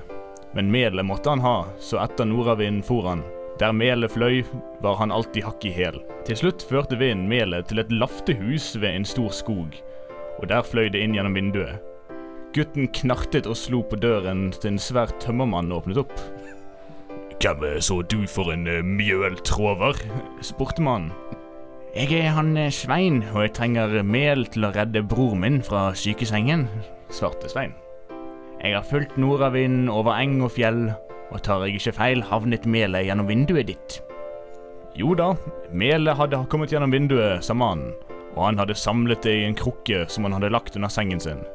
men 0.53 0.71
melet 0.73 1.07
måtte 1.07 1.33
han 1.33 1.45
ha, 1.45 1.59
så 1.81 2.03
etter 2.05 2.29
nordavinden 2.29 2.85
for 2.85 3.09
han. 3.09 3.25
Der 3.61 3.73
melet 3.77 4.13
fløy, 4.13 4.43
var 4.85 5.01
han 5.01 5.13
alltid 5.13 5.45
hakk 5.45 5.65
i 5.69 5.73
hæl. 5.73 6.01
Til 6.29 6.37
slutt 6.37 6.65
førte 6.69 7.01
vinden 7.01 7.29
melet 7.29 7.69
til 7.69 7.81
et 7.81 7.93
laftehus 7.93 8.75
ved 8.77 8.93
en 8.93 9.09
stor 9.09 9.33
skog, 9.37 9.77
og 10.39 10.49
der 10.53 10.65
fløy 10.65 10.89
det 10.93 11.01
inn 11.01 11.17
gjennom 11.17 11.37
vinduet. 11.37 11.90
Gutten 12.51 12.89
knartet 12.91 13.47
og 13.47 13.55
slo 13.55 13.79
på 13.87 13.95
døren 14.03 14.49
til 14.51 14.73
en 14.73 14.81
svær 14.83 15.13
tømmermann 15.23 15.71
åpnet 15.71 16.01
opp. 16.03 16.17
Hvem 17.41 17.63
så 17.79 18.01
du 18.03 18.25
for 18.27 18.51
en 18.51 18.67
eh, 18.67 18.83
mjøltrover? 18.83 20.01
spurte 20.43 20.83
mannen. 20.83 21.13
Jeg 21.95 22.11
er 22.19 22.35
han 22.35 22.57
eh, 22.59 22.73
Svein, 22.75 23.21
og 23.31 23.45
jeg 23.45 23.53
trenger 23.55 23.95
mel 24.03 24.43
til 24.51 24.67
å 24.67 24.73
redde 24.75 25.05
bror 25.07 25.37
min 25.39 25.61
fra 25.63 25.93
sykesengen, 25.95 26.67
svarte 27.15 27.53
Svein. 27.53 27.77
Jeg 28.59 28.75
har 28.75 28.91
fulgt 28.91 29.15
nordavinden 29.15 29.87
over 29.89 30.19
eng 30.19 30.43
og 30.43 30.51
fjell, 30.59 30.89
og 31.31 31.39
tar 31.47 31.63
jeg 31.69 31.79
ikke 31.79 31.95
feil, 32.01 32.27
havnet 32.33 32.67
melet 32.67 33.07
gjennom 33.07 33.31
vinduet 33.31 33.71
ditt. 33.71 34.01
Jo 34.99 35.15
da, 35.15 35.31
melet 35.71 36.19
hadde 36.19 36.43
kommet 36.51 36.75
gjennom 36.75 36.91
vinduet, 36.91 37.47
sa 37.47 37.55
mannen, 37.55 37.95
og 38.35 38.43
han 38.49 38.59
hadde 38.59 38.75
samlet 38.75 39.23
det 39.23 39.39
i 39.39 39.47
en 39.47 39.59
krukke 39.59 40.03
som 40.11 40.27
han 40.27 40.35
hadde 40.41 40.51
lagt 40.51 40.75
under 40.75 40.91
sengen 40.91 41.23
sin. 41.23 41.47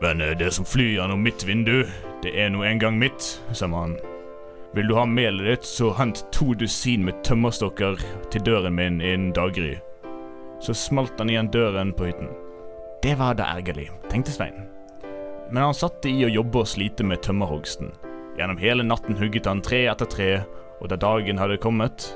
Men 0.00 0.20
eh, 0.20 0.36
det 0.38 0.50
som 0.54 0.64
flyr 0.64 0.96
gjennom 0.96 1.22
mitt 1.22 1.44
vindu, 1.44 1.84
det 2.22 2.34
er 2.40 2.50
nå 2.50 2.64
engang 2.64 2.98
mitt, 2.98 3.38
sa 3.52 3.68
mannen. 3.70 3.98
Vil 4.74 4.88
du 4.90 4.96
ha 4.98 5.04
melet 5.06 5.46
ditt, 5.46 5.66
så 5.68 5.92
hent 5.94 6.24
to 6.34 6.50
dusin 6.58 7.04
med 7.06 7.20
tømmerstokker 7.22 8.00
til 8.34 8.42
døren 8.42 8.74
min 8.74 8.98
innen 8.98 9.30
daggry. 9.36 9.76
Så 10.60 10.74
smalt 10.74 11.18
han 11.18 11.30
igjen 11.30 11.52
døren 11.54 11.92
på 11.94 12.08
hytten. 12.08 12.32
Det 13.04 13.14
var 13.20 13.36
da 13.38 13.52
ergerlig, 13.54 13.90
tenkte 14.10 14.34
Svein. 14.34 14.64
Men 15.52 15.68
han 15.68 15.76
satte 15.78 16.10
i 16.10 16.24
å 16.26 16.32
jobbe 16.32 16.64
og 16.64 16.70
slite 16.72 17.06
med 17.06 17.22
tømmerhogsten. 17.22 17.92
Gjennom 18.34 18.58
hele 18.58 18.82
natten 18.82 19.18
hugget 19.20 19.46
han 19.46 19.62
tre 19.62 19.84
etter 19.92 20.10
tre, 20.10 20.30
og 20.80 20.90
da 20.90 20.98
dagen 20.98 21.38
hadde 21.38 21.60
kommet, 21.62 22.08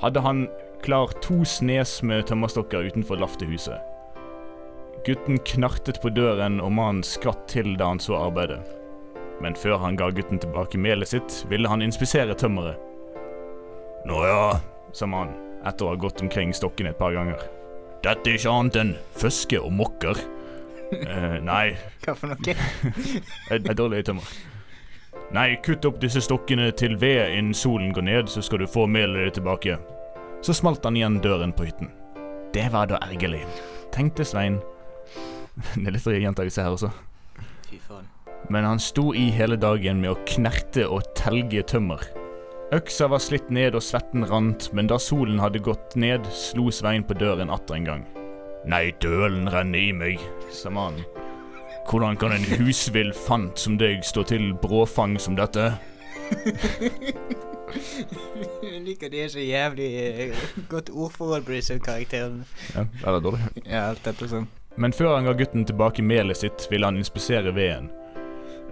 hadde 0.00 0.24
han 0.24 0.46
klar 0.82 1.12
to 1.22 1.44
snes 1.46 2.00
med 2.02 2.26
tømmerstokker 2.26 2.88
utenfor 2.90 3.20
laftehuset. 3.22 3.78
Gutten 5.06 5.38
knartet 5.38 6.00
på 6.02 6.10
døren, 6.10 6.58
og 6.58 6.72
mannen 6.74 7.04
skvatt 7.06 7.44
til 7.52 7.76
da 7.78 7.92
han 7.92 8.00
så 8.02 8.16
arbeidet. 8.18 8.58
Men 9.38 9.54
før 9.54 9.78
han 9.78 9.98
ga 9.98 10.08
gutten 10.10 10.40
tilbake 10.42 10.80
melet 10.82 11.12
sitt, 11.12 11.44
ville 11.50 11.70
han 11.70 11.84
inspisere 11.84 12.34
tømmeret. 12.34 12.80
Nå 14.06 14.22
ja, 14.26 14.56
sa 14.96 15.06
mannen, 15.06 15.36
etter 15.66 15.86
å 15.86 15.92
ha 15.92 16.00
gått 16.00 16.24
omkring 16.24 16.50
stokken 16.54 16.90
et 16.90 16.98
par 16.98 17.14
ganger. 17.14 17.38
Dette 18.02 18.32
er 18.32 18.38
ikke 18.38 18.50
annet 18.50 18.80
enn 18.82 18.92
føske 19.18 19.62
og 19.62 19.74
mokker. 19.82 20.18
Eh, 20.86 21.40
nei, 21.42 21.72
Hva 22.04 22.12
for 22.14 22.30
noe? 22.30 22.52
Et 23.50 23.64
dårlig 23.74 24.04
tømmer. 24.06 24.28
Nei, 25.34 25.56
kutt 25.66 25.82
opp 25.88 25.96
disse 25.98 26.22
stokkene 26.22 26.68
til 26.78 26.94
ved 27.02 27.34
innen 27.34 27.56
solen 27.58 27.90
går 27.90 28.06
ned, 28.06 28.30
så 28.30 28.38
skal 28.38 28.62
du 28.62 28.68
få 28.70 28.84
melet 28.86 29.26
ditt 29.26 29.40
tilbake. 29.40 29.80
Så 30.46 30.54
smalt 30.54 30.86
han 30.86 30.94
igjen 30.94 31.18
døren 31.24 31.50
på 31.50 31.66
hytten. 31.66 31.90
Det 32.54 32.68
var 32.70 32.86
da 32.92 33.02
ergerlig, 33.02 33.42
tenkte 33.90 34.22
Svein. 34.22 34.60
Det 35.80 35.86
er 35.86 35.96
litt 35.96 36.06
gjentakelse 36.06 36.64
her 36.66 36.76
også. 36.76 36.92
Fy 37.70 37.80
faen. 37.80 38.06
Men 38.52 38.66
han 38.68 38.78
sto 38.82 39.10
i 39.16 39.26
hele 39.34 39.56
dagen 39.58 40.02
med 40.02 40.12
å 40.12 40.20
knerte 40.28 40.86
og 40.86 41.02
telge 41.18 41.64
tømmer. 41.66 42.04
Øksa 42.74 43.06
var 43.10 43.22
slitt 43.22 43.48
ned 43.54 43.76
og 43.78 43.82
svetten 43.86 44.26
rant, 44.26 44.68
men 44.74 44.88
da 44.90 44.98
solen 44.98 45.38
hadde 45.42 45.62
gått 45.62 45.94
ned, 45.98 46.26
slo 46.34 46.66
Svein 46.74 47.06
på 47.06 47.14
døren 47.18 47.50
atter 47.54 47.78
en 47.78 47.86
gang. 47.86 48.02
Nei, 48.66 48.90
dølen 49.02 49.46
renner 49.50 49.78
i 49.78 49.92
meg, 49.94 50.22
sa 50.50 50.72
mannen. 50.74 51.06
Hvordan 51.86 52.18
kan 52.18 52.34
en 52.34 52.46
husvill 52.58 53.12
fant 53.14 53.54
som 53.62 53.76
deg 53.78 54.02
stå 54.02 54.24
til 54.26 54.50
bråfang 54.58 55.14
som 55.22 55.38
dette? 55.38 55.68
Jeg 58.66 58.80
liker 58.82 59.10
de 59.10 59.22
er 59.22 59.30
så 59.30 59.42
jævlig 59.42 59.86
eh, 60.02 60.44
godt 60.70 60.90
ordforhold 60.90 61.46
på 61.46 61.54
disse 61.54 61.78
karakterene. 61.78 62.46
Ja, 62.74 62.82
det 62.82 63.14
er 63.14 63.22
dårlig. 63.22 63.42
Ja, 63.62 63.84
alt 63.92 64.02
dette 64.06 64.30
sånn. 64.30 64.50
Men 64.76 64.92
før 64.92 65.14
han 65.14 65.24
ga 65.24 65.32
gutten 65.36 65.64
tilbake 65.64 66.04
melet 66.04 66.36
sitt, 66.36 66.66
ville 66.70 66.86
han 66.86 66.98
inspisere 67.00 67.52
veden. 67.56 67.88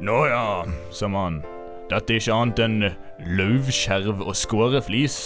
Nå 0.05 0.27
ja, 0.27 0.65
sa 0.93 1.09
mannen. 1.09 1.45
Dette 1.89 2.15
er 2.15 2.21
ikke 2.21 2.37
annet 2.37 2.61
enn 2.65 2.85
løvskjerv 3.39 4.23
og 4.25 4.37
skåreflis. 4.37 5.19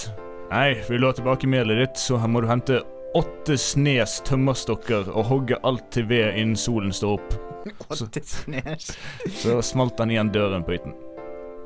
Nei, 0.53 0.79
vil 0.89 1.03
du 1.03 1.09
ha 1.09 1.15
tilbake 1.17 1.51
melet 1.51 1.83
ditt, 1.83 2.01
så 2.01 2.19
må 2.31 2.43
du 2.43 2.49
hente 2.51 2.81
åtte 3.19 3.57
snes 3.59 4.19
tømmerstokker 4.29 5.11
og 5.15 5.29
hogge 5.31 5.59
alt 5.67 5.87
til 5.95 6.09
ved 6.11 6.39
innen 6.39 6.59
solen 6.59 6.95
står 6.95 7.19
opp. 7.19 7.39
Åtte 7.93 8.23
snes. 8.25 8.93
Så 9.43 9.59
smalt 9.67 9.99
han 9.99 10.13
igjen 10.13 10.31
døren 10.33 10.65
på 10.65 10.77
hytten. 10.77 10.95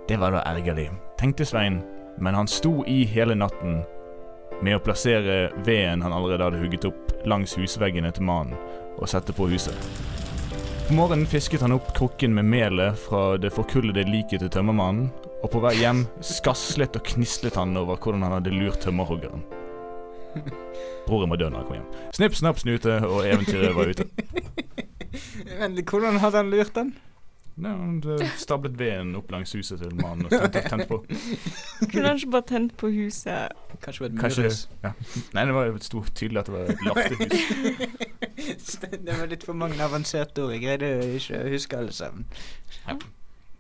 Det 0.09 0.17
var 0.19 0.35
da 0.35 0.41
ergerlig, 0.49 0.89
tenkte 1.21 1.47
Svein, 1.47 1.83
Men 2.19 2.35
han 2.35 2.49
sto 2.49 2.83
i 2.85 3.05
hele 3.09 3.35
natten 3.35 3.83
med 4.63 4.77
å 4.77 4.83
plassere 4.85 5.51
veden 5.65 6.03
han 6.05 6.13
allerede 6.13 6.45
hadde 6.45 6.61
hugget 6.61 6.85
opp, 6.85 7.15
langs 7.27 7.55
husveggene 7.57 8.11
til 8.13 8.27
mannen 8.29 8.59
og 8.99 9.09
sette 9.11 9.35
på 9.37 9.49
huset. 9.51 9.77
På 10.89 10.97
morgenen 10.99 11.27
fisket 11.31 11.63
han 11.65 11.73
opp 11.73 11.93
krukken 11.97 12.35
med 12.37 12.45
melet 12.45 12.99
fra 12.99 13.37
det 13.41 13.53
forkullede 13.55 14.05
liket 14.09 14.43
til 14.43 14.51
tømmermannen, 14.53 15.11
og 15.43 15.51
på 15.55 15.63
vei 15.63 15.77
hjem 15.81 16.05
skaslet 16.23 16.99
og 16.99 17.07
knistlet 17.15 17.57
han 17.59 17.77
over 17.81 17.97
hvordan 17.97 18.27
han 18.27 18.37
hadde 18.37 18.53
lurt 18.55 18.83
tømmerhoggeren. 18.85 19.45
Broren 21.07 21.33
var 21.33 21.41
død 21.41 21.55
når 21.55 21.63
han 21.63 21.69
kom 21.71 21.79
hjem. 21.79 21.89
Snipp, 22.19 22.37
snapp, 22.39 22.61
snute, 22.61 22.99
og 23.09 23.25
eventyret 23.27 23.75
var 23.77 23.91
ute. 23.91 24.07
Men 25.61 25.81
hvordan 25.81 26.21
hadde 26.23 26.43
han 26.43 26.53
lurt 26.53 26.75
den? 26.77 26.95
Nei, 27.63 27.71
Han 27.77 28.29
stablet 28.41 28.79
veden 28.81 29.11
opp 29.19 29.31
langs 29.33 29.53
huset 29.53 29.83
til 29.83 29.93
mannen 29.99 30.25
og 30.25 30.33
tent, 30.33 30.71
tent 30.73 30.89
på. 30.89 31.03
Kunne 31.91 32.07
han 32.07 32.17
ikke 32.17 32.33
bare 32.33 32.49
tent 32.49 32.77
på 32.81 32.89
huset? 32.95 33.53
Kanskje 33.83 34.09
det 34.09 34.17
var 34.23 34.33
et 34.33 34.39
murhus? 34.39 34.63
ja. 34.85 34.93
Nei, 35.37 35.45
det 35.51 35.57
var 35.59 35.69
jo 35.69 36.05
tydelig 36.15 36.41
at 36.41 36.49
det 36.49 36.55
var 36.57 36.73
et 36.73 36.89
laftehus. 36.89 38.09
det 39.07 39.19
var 39.19 39.27
litt 39.31 39.45
for 39.47 39.57
mange 39.59 39.79
avanserte 39.85 40.45
ord. 40.45 40.53
Jeg 40.57 40.63
greide 40.65 40.91
ikke 41.19 41.41
å 41.43 41.51
huske 41.53 41.79
alle 41.79 41.93
sammen. 41.97 42.27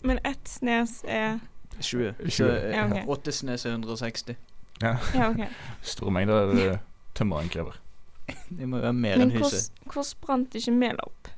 Men 0.03 0.19
ett 0.27 0.49
snes 0.51 1.01
er 1.07 1.39
20. 1.81 2.15
20. 2.27 2.31
Så 2.35 2.49
Ja, 2.49 2.87
ok. 2.89 2.97
eh, 2.99 3.09
åtte 3.15 3.33
snes 3.35 3.67
er 3.67 3.77
160. 3.77 4.37
Ja, 4.83 4.97
OK. 5.29 5.45
Store 5.87 6.11
mengder 6.15 6.53
eh, 6.59 6.79
tømmer 7.15 7.43
han 7.45 7.49
krever. 7.53 7.79
Det 8.59 8.67
må 8.69 8.81
jo 8.81 8.87
være 8.89 8.99
mer 8.99 9.23
enn 9.23 9.31
huset. 9.35 9.71
Men 9.83 9.93
hvordan 9.95 10.21
brant 10.27 10.59
ikke 10.59 10.75
melet 10.75 11.05
opp? 11.07 11.31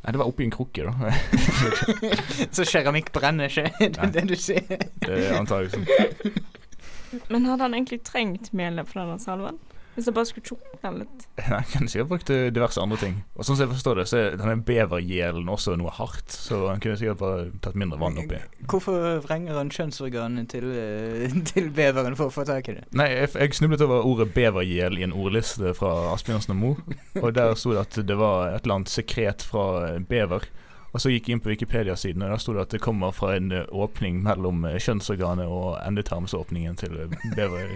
Nei, 0.00 0.12
det 0.14 0.20
var 0.22 0.30
oppi 0.30 0.46
en 0.46 0.52
krukke, 0.54 0.86
da. 0.88 1.10
Så 2.56 2.64
keramikk 2.64 3.10
brenner 3.12 3.50
ikke, 3.52 3.66
det 3.82 3.98
er 4.00 4.12
det 4.14 4.22
du 4.30 4.36
sier? 4.40 4.86
Det 5.04 5.18
antar 5.36 5.66
jeg 5.66 5.74
som 5.74 5.84
Men 7.28 7.44
hadde 7.50 7.66
han 7.66 7.74
egentlig 7.76 7.98
trengt 8.08 8.48
melet 8.56 8.88
for 8.88 9.02
denne 9.02 9.18
salven? 9.20 9.58
Hvis 10.00 10.08
jeg 10.08 10.16
bare 10.16 10.28
skulle 10.30 10.48
tjukke 10.48 10.78
den 10.80 10.94
litt? 11.02 11.24
Nei, 11.52 11.58
kunne 11.74 11.90
sikkert 11.92 12.08
brukt 12.08 12.30
eh, 12.32 12.46
diverse 12.56 12.80
andre 12.80 12.96
ting. 13.02 13.18
Og 13.36 13.44
sånn 13.44 13.58
som 13.58 13.66
jeg 13.66 13.74
forstår 13.74 13.98
det, 14.00 14.06
så 14.08 14.16
er 14.16 14.38
denne 14.40 14.54
bevergjelen 14.64 15.50
også 15.52 15.74
noe 15.76 15.92
hardt, 15.92 16.32
så 16.32 16.62
han 16.70 16.80
kunne 16.80 16.96
sikkert 16.96 17.20
bare 17.20 17.42
tatt 17.60 17.76
mindre 17.76 17.98
vann 18.00 18.16
oppi. 18.22 18.38
Hvorfor 18.72 19.20
vrenger 19.26 19.58
han 19.60 19.68
kjønnsorganet 19.76 20.48
til, 20.54 20.70
eh, 20.72 21.36
til 21.52 21.68
beveren 21.76 22.16
for 22.16 22.32
å 22.32 22.34
få 22.38 22.46
tak 22.48 22.72
i 22.72 22.78
det? 22.78 22.86
Nei, 22.96 23.10
jeg, 23.12 23.34
jeg 23.44 23.60
snublet 23.60 23.84
over 23.84 24.08
ordet 24.08 24.30
bevergjel 24.32 24.96
i 24.96 25.04
en 25.04 25.12
ordliste 25.12 25.76
fra 25.76 25.92
Asbjørnsen 26.14 26.56
og 26.56 26.60
Mo, 26.62 26.72
og 27.22 27.36
der 27.36 27.52
sto 27.60 27.76
det 27.76 27.84
at 27.84 28.00
det 28.00 28.16
var 28.16 28.54
et 28.54 28.64
eller 28.64 28.80
annet 28.80 28.96
sekret 28.96 29.44
fra 29.44 29.98
bever. 30.00 30.48
Og 30.96 31.04
så 31.04 31.12
gikk 31.12 31.28
jeg 31.28 31.36
inn 31.36 31.44
på 31.44 31.52
Wikipedia-siden, 31.52 32.24
og 32.24 32.32
der 32.32 32.40
sto 32.40 32.56
det 32.56 32.64
at 32.64 32.72
det 32.72 32.80
kommer 32.88 33.12
fra 33.12 33.36
en 33.36 33.52
eh, 33.52 33.68
åpning 33.68 34.24
mellom 34.24 34.64
kjønnsorganet 34.80 35.44
og 35.44 35.76
endetarmsåpningen 35.84 36.80
til 36.80 37.02
bever. 37.36 37.68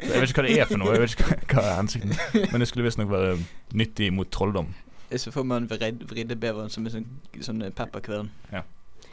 Ja, 0.00 0.12
jeg 0.14 0.20
vet 0.22 0.30
ikke 0.32 0.42
hva 0.42 0.48
det 0.48 0.58
er 0.60 0.68
for 0.70 0.80
noe, 0.80 0.92
jeg 0.94 1.02
vet 1.02 1.14
ikke 1.16 1.26
hva, 1.28 1.38
hva 1.54 1.64
er 1.70 1.74
hensikten. 1.76 2.14
Men 2.52 2.62
det 2.64 2.68
skulle 2.70 2.86
visstnok 2.86 3.10
være 3.10 3.34
nyttig 3.76 4.12
mot 4.16 4.30
trolldom. 4.32 4.70
Så 5.16 5.32
får 5.34 5.42
man 5.44 5.66
vrid, 5.70 6.04
vridde 6.08 6.36
beveren 6.38 6.70
som 6.70 6.86
en 6.86 6.92
sånn, 6.94 7.08
sånn 7.42 7.64
pepperkvern. 7.74 8.30
Nei, 8.52 8.62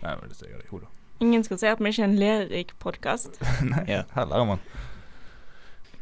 det 0.01 0.11
er 0.13 0.27
det 0.29 0.37
jeg 0.51 0.61
i 0.63 0.69
hodet. 0.71 0.91
Ingen 1.25 1.43
skal 1.43 1.57
si 1.57 1.65
at 1.65 1.79
vi 1.81 1.89
ikke 1.89 2.03
er 2.05 2.07
en 2.11 2.19
lærerik 2.21 2.75
podkast. 2.79 3.39
Nei, 3.71 3.83
Ja. 3.89 4.03
her 4.13 4.29
lærer 4.29 4.45
man. 4.45 4.61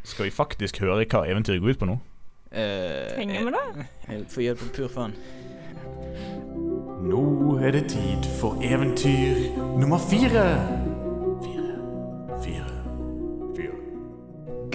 Skal 0.03 0.27
vi 0.27 0.31
faktisk 0.35 0.77
høre 0.83 1.05
hva 1.07 1.23
eventyret 1.31 1.63
går 1.63 1.73
ut 1.77 1.79
på 1.81 1.87
nå? 1.89 1.95
Uh, 2.51 3.15
Trenger 3.15 3.47
vi 3.47 3.55
det? 3.55 3.85
Jeg 4.09 4.25
får 4.31 4.43
hjelp 4.45 4.61
av 4.67 4.73
pur 4.75 4.91
faen. 4.91 5.15
Nå 7.05 7.21
er 7.63 7.71
det 7.75 7.85
tid 7.95 8.27
for 8.39 8.59
eventyr 8.63 9.55
nummer. 9.79 9.99
Fire, 10.11 10.45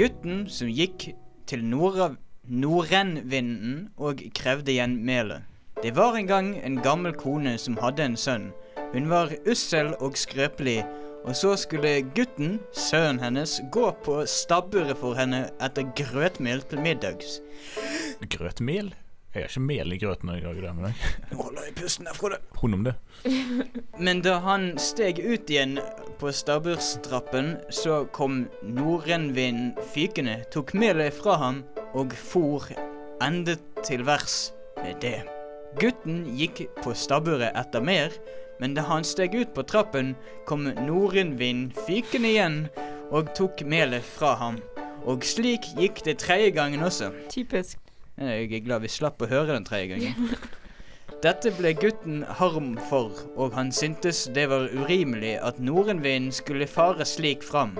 Gutten 0.00 0.46
som 0.48 0.70
gikk 0.72 1.10
til 1.50 1.60
norrønvinden 1.68 3.72
og 4.00 4.22
krevde 4.32 4.72
igjen 4.72 4.94
melet. 5.04 5.44
Det 5.82 5.92
var 5.92 6.16
en 6.16 6.30
gang 6.30 6.56
en 6.64 6.78
gammel 6.80 7.12
kone 7.12 7.58
som 7.60 7.76
hadde 7.82 8.06
en 8.08 8.16
sønn. 8.16 8.46
Hun 8.94 9.10
var 9.12 9.28
ussel 9.44 9.92
og 10.00 10.16
skrøpelig, 10.16 10.88
og 11.28 11.36
så 11.36 11.52
skulle 11.60 12.00
gutten, 12.16 12.56
sønnen 12.72 13.20
hennes, 13.20 13.60
gå 13.68 13.92
på 14.06 14.24
stabburet 14.24 14.96
for 15.02 15.12
henne 15.20 15.52
etter 15.60 15.84
grøtmel 16.00 16.64
til 16.72 16.80
middags. 16.80 17.36
Grøtmel? 18.32 18.88
Jeg 19.30 19.44
har 19.44 19.52
ikke 19.52 19.60
mel 19.62 19.92
i 19.94 19.96
grøten 20.02 20.26
når 20.26 20.38
jeg 20.40 20.44
lager 20.48 20.64
det. 20.64 20.70
Men 20.74 20.86
jeg 20.88 21.18
Nå 21.30 21.42
holder 21.44 21.66
jeg 21.68 21.74
pusten 21.78 22.06
her, 22.08 22.14
Frode. 22.18 22.38
hun 22.58 22.74
om 22.74 22.84
det. 22.88 22.94
Men 24.06 24.22
da 24.26 24.40
han 24.42 24.72
steg 24.82 25.20
ut 25.22 25.50
igjen 25.50 25.76
på 26.18 26.32
stabburstrappen, 26.34 27.52
så 27.70 28.00
kom 28.10 28.48
norrønvinden 28.66 29.76
fykende, 29.94 30.40
tok 30.50 30.74
melet 30.74 31.14
fra 31.14 31.36
ham 31.38 31.60
og 31.94 32.10
for 32.18 32.72
ende 33.22 33.54
til 33.86 34.02
værs 34.08 34.50
med 34.82 34.98
det. 35.04 35.20
Gutten 35.78 36.24
gikk 36.34 36.64
på 36.82 36.94
stabburet 36.98 37.54
etter 37.54 37.84
mer, 37.86 38.10
men 38.58 38.74
da 38.74 38.82
han 38.88 39.06
steg 39.06 39.36
ut 39.38 39.54
på 39.54 39.62
trappen, 39.62 40.16
kom 40.50 40.66
norrønvinden 40.66 41.70
fykende 41.86 42.34
igjen 42.34 42.58
og 43.14 43.30
tok 43.38 43.62
melet 43.62 44.02
fra 44.02 44.34
ham. 44.42 44.58
Og 45.06 45.22
slik 45.24 45.70
gikk 45.78 46.02
det 46.04 46.18
tredje 46.20 46.50
gangen 46.58 46.82
også. 46.82 47.12
Typisk. 47.30 47.78
Jeg 48.20 48.52
er 48.52 48.64
glad 48.64 48.82
vi 48.84 48.88
slapp 48.92 49.22
å 49.24 49.28
høre 49.30 49.54
den 49.54 49.64
tredje 49.64 49.94
gangen. 49.94 50.34
Dette 51.24 51.50
ble 51.56 51.72
gutten 51.76 52.20
harm 52.36 52.74
for, 52.90 53.16
og 53.32 53.54
han 53.56 53.72
syntes 53.72 54.26
det 54.36 54.46
var 54.52 54.68
urimelig 54.76 55.38
at 55.40 55.60
nordenvinden 55.60 56.32
skulle 56.32 56.68
fare 56.68 57.06
slik 57.08 57.44
fram. 57.44 57.78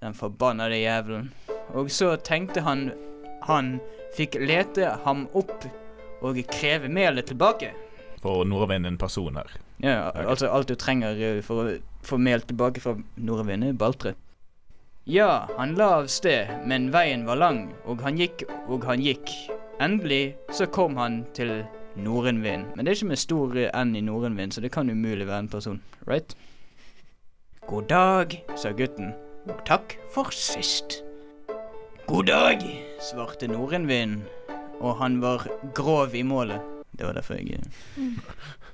Den 0.00 0.16
forbannede 0.16 0.80
jævelen. 0.80 1.28
Og 1.76 1.92
så 1.92 2.14
tenkte 2.16 2.64
han 2.64 2.90
han 3.44 3.76
fikk 4.16 4.36
lete 4.40 4.94
ham 5.04 5.26
opp 5.36 5.66
og 6.22 6.40
kreve 6.52 6.88
melet 6.88 7.28
tilbake. 7.28 7.72
For 8.22 8.46
norrøn 8.48 8.86
en 8.86 8.98
person 8.98 9.36
her. 9.36 9.56
Ja, 9.82 10.10
altså 10.14 10.48
alt 10.48 10.70
du 10.70 10.76
trenger 10.78 11.18
eh, 11.18 11.40
for 11.42 11.64
å 11.64 11.78
få 12.06 12.18
mel 12.22 12.44
tilbake 12.46 12.80
fra 12.80 12.94
nordenvinden, 13.16 13.74
er 13.74 13.80
balltre. 13.80 14.14
Ja, 15.10 15.48
han 15.58 15.74
la 15.74 15.88
av 15.98 16.06
sted, 16.12 16.52
men 16.70 16.92
veien 16.94 17.26
var 17.26 17.40
lang, 17.40 17.64
og 17.90 18.04
han 18.06 18.20
gikk 18.20 18.44
og 18.70 18.86
han 18.86 19.02
gikk. 19.02 19.32
Endelig 19.80 20.36
så 20.52 20.66
kom 20.66 20.96
han 20.96 21.24
til 21.34 21.64
nordenvind. 21.96 22.64
Men 22.76 22.84
det 22.84 22.92
er 22.92 22.96
ikke 22.96 23.06
med 23.06 23.16
stor 23.16 23.56
N 23.84 23.96
i 23.96 24.00
norrønvind, 24.00 24.52
så 24.52 24.60
det 24.60 24.72
kan 24.72 24.90
umulig 24.90 25.26
være 25.26 25.38
en 25.38 25.48
person. 25.48 25.82
Right? 26.08 26.36
God 27.66 27.82
dag, 27.82 28.44
sa 28.56 28.72
gutten, 28.72 29.12
og 29.48 29.64
takk 29.66 29.96
for 30.10 30.30
sist. 30.30 31.02
God 32.06 32.24
dag, 32.24 32.58
svarte 33.00 33.46
nordenvinden, 33.46 34.24
og 34.80 34.96
han 34.96 35.20
var 35.22 35.46
grov 35.74 36.14
i 36.14 36.22
målet. 36.22 36.60
Det 36.98 37.06
var 37.06 37.12
derfor 37.12 37.34
jeg 37.34 37.60
mm. 37.96 38.18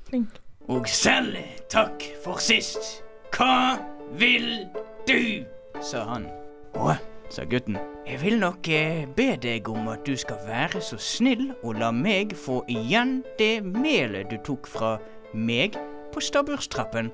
Flink. 0.09 0.29
og 0.69 0.89
selv 0.89 1.37
takk 1.71 2.03
for 2.25 2.41
sist. 2.41 3.05
Hva 3.37 3.77
vil 4.19 4.67
du? 5.09 5.45
sa 5.83 6.03
han. 6.09 6.27
Å, 6.75 6.97
sa 7.31 7.45
gutten. 7.45 7.79
Jeg 8.07 8.21
vil 8.23 8.39
nok 8.41 8.69
eh, 8.73 9.05
be 9.17 9.35
deg 9.41 9.69
om 9.69 9.89
at 9.93 10.07
du 10.07 10.15
skal 10.17 10.41
være 10.47 10.81
så 10.85 10.99
snill 11.01 11.51
og 11.63 11.79
la 11.81 11.91
meg 11.95 12.35
få 12.37 12.63
igjen 12.71 13.23
det 13.41 13.61
melet 13.67 14.31
du 14.33 14.39
tok 14.47 14.69
fra 14.71 14.97
meg 15.35 15.77
på 16.15 16.23
stabburstrappen. 16.25 17.13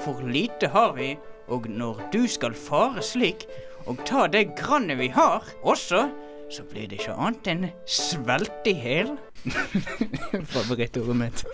For 0.00 0.24
lite 0.24 0.72
har 0.72 0.96
vi, 0.96 1.14
og 1.52 1.68
når 1.68 2.00
du 2.14 2.24
skal 2.30 2.56
fare 2.56 3.04
slik 3.04 3.46
og 3.86 4.00
ta 4.08 4.26
det 4.30 4.54
grannet 4.56 4.98
vi 5.00 5.10
har 5.12 5.44
også, 5.62 6.06
så 6.52 6.64
blir 6.68 6.88
det 6.88 7.00
ikke 7.00 7.16
annet 7.16 7.48
enn 7.48 7.68
svelte 7.88 8.72
i 8.72 8.76
hæl. 8.76 9.14
Favorittordet 10.54 11.16
mitt. 11.16 11.44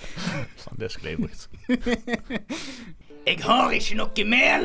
Faen, 0.58 0.78
det 0.80 0.90
skulle 0.92 1.14
jeg 1.14 1.22
brukt. 1.22 1.48
Jeg 3.28 3.42
har 3.44 3.74
ikke 3.76 3.96
noe 3.98 4.24
mel, 4.24 4.62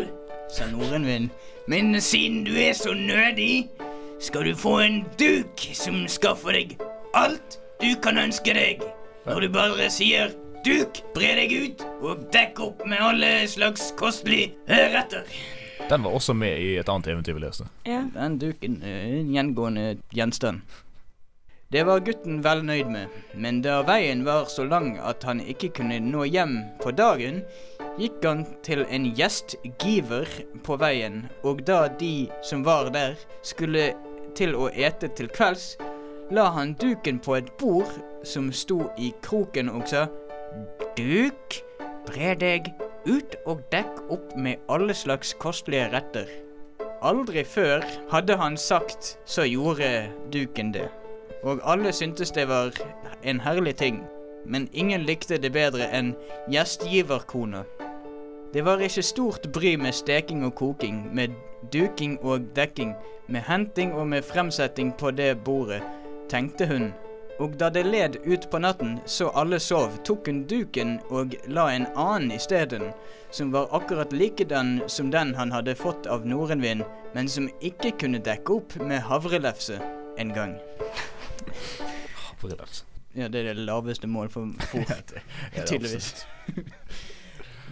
sa 0.54 0.70
nordenvind. 0.70 1.32
Men 1.68 1.96
siden 2.02 2.44
du 2.46 2.54
er 2.60 2.74
så 2.78 2.94
nødig, 2.94 3.70
skal 4.24 4.46
du 4.46 4.56
få 4.56 4.78
en 4.84 5.02
duk 5.20 5.60
som 5.74 6.06
skaffer 6.08 6.56
deg 6.56 6.78
alt 7.18 7.60
du 7.82 7.92
kan 8.04 8.18
ønske 8.18 8.54
deg. 8.56 8.84
Når 9.26 9.46
du 9.46 9.50
bare 9.54 9.90
sier 9.92 10.32
duk, 10.66 11.02
bre 11.16 11.34
deg 11.40 11.52
ut 11.52 11.84
og 12.04 12.24
dekk 12.34 12.62
opp 12.64 12.86
med 12.88 13.02
alle 13.04 13.34
slags 13.52 13.92
kostelige 14.00 14.54
retter. 14.68 15.28
Den 15.90 16.06
var 16.06 16.16
også 16.16 16.36
med 16.38 16.62
i 16.64 16.78
et 16.80 16.90
annet 16.90 17.10
eventyr 17.12 17.36
vi 17.36 17.44
leste. 17.44 17.68
Ja. 17.88 18.06
Den 18.14 18.40
duken 18.40 18.80
er 18.88 19.04
en 19.20 19.34
gjengående 19.34 19.86
gjenstand. 20.16 20.64
Det 21.74 21.82
var 21.88 22.04
gutten 22.06 22.44
vel 22.46 22.62
nøyd 22.68 22.90
med, 22.94 23.14
men 23.34 23.64
da 23.66 23.80
veien 23.88 24.22
var 24.28 24.46
så 24.52 24.64
lang 24.70 24.94
at 25.02 25.24
han 25.26 25.42
ikke 25.42 25.72
kunne 25.80 25.98
nå 26.06 26.28
hjem 26.30 26.60
på 26.84 26.94
dagen, 26.94 27.42
gikk 28.00 28.24
han 28.26 28.46
til 28.66 28.84
en 28.90 29.06
gjestgiver 29.18 30.30
på 30.66 30.78
veien, 30.82 31.28
og 31.44 31.62
da 31.68 31.88
de 32.00 32.30
som 32.46 32.64
var 32.66 32.90
der, 32.94 33.18
skulle 33.46 33.92
til 34.38 34.56
å 34.58 34.70
ete 34.74 35.12
til 35.18 35.30
kvelds, 35.30 35.76
la 36.34 36.50
han 36.56 36.74
duken 36.82 37.20
på 37.22 37.38
et 37.38 37.52
bord 37.60 37.92
som 38.26 38.50
sto 38.56 38.88
i 38.98 39.12
kroken 39.26 39.70
og 39.70 39.86
sa 39.90 40.08
Duk, 40.98 41.60
bre 42.08 42.34
deg 42.38 42.72
ut 43.06 43.36
og 43.50 43.64
dekk 43.74 44.02
opp 44.14 44.34
med 44.38 44.62
alle 44.72 44.94
slags 44.96 45.34
kostelige 45.42 45.90
retter. 45.94 46.30
Aldri 47.04 47.44
før 47.44 47.84
hadde 48.14 48.38
han 48.40 48.58
sagt 48.58 49.18
så 49.26 49.46
gjorde 49.50 50.10
duken 50.32 50.72
det. 50.76 50.88
Og 51.44 51.60
alle 51.68 51.92
syntes 51.92 52.32
det 52.32 52.48
var 52.48 52.72
en 53.24 53.42
herlig 53.44 53.76
ting, 53.82 54.04
men 54.46 54.70
ingen 54.72 55.04
likte 55.08 55.38
det 55.42 55.52
bedre 55.56 55.90
enn 55.92 56.14
gjestgiverkona. 56.52 57.66
Det 58.54 58.62
var 58.62 58.78
ikke 58.86 59.02
stort 59.02 59.48
bry 59.54 59.76
med 59.82 59.96
steking 59.98 60.46
og 60.46 60.56
koking, 60.56 61.16
med 61.16 61.28
duking 61.74 62.20
og 62.22 62.42
dekking, 62.56 62.92
med 63.28 63.42
henting 63.42 63.94
og 63.94 64.08
med 64.08 64.22
fremsetting 64.22 64.92
på 64.98 65.12
det 65.12 65.44
bordet, 65.44 65.82
tenkte 66.30 66.68
hun. 66.70 66.92
Og 67.40 67.56
da 67.60 67.72
det 67.74 67.86
led 67.86 68.20
ut 68.30 68.46
på 68.52 68.60
natten 68.62 69.00
så 69.10 69.32
alle 69.34 69.58
sov, 69.60 69.96
tok 70.06 70.30
hun 70.30 70.44
duken 70.46 71.00
og 71.10 71.34
la 71.50 71.66
en 71.74 71.88
annen 71.96 72.36
isteden, 72.36 72.92
som 73.32 73.50
var 73.52 73.74
akkurat 73.74 74.14
likedan 74.14 74.84
som 74.88 75.10
den 75.12 75.34
han 75.36 75.52
hadde 75.52 75.74
fått 75.76 76.06
av 76.06 76.28
nordenvind, 76.30 76.86
men 77.16 77.30
som 77.30 77.50
ikke 77.62 77.96
kunne 78.06 78.22
dekke 78.22 78.60
opp 78.60 78.78
med 78.86 79.02
havrelefse 79.10 79.80
en 80.18 80.34
gang. 80.34 80.60
Havrelefse. 82.30 82.86
Ja, 83.18 83.28
det 83.28 83.42
er 83.42 83.54
det 83.54 83.66
laveste 83.66 84.08
mål 84.08 84.30
for 84.30 84.46
fôr, 84.70 84.94
tydeligvis. 85.66 86.28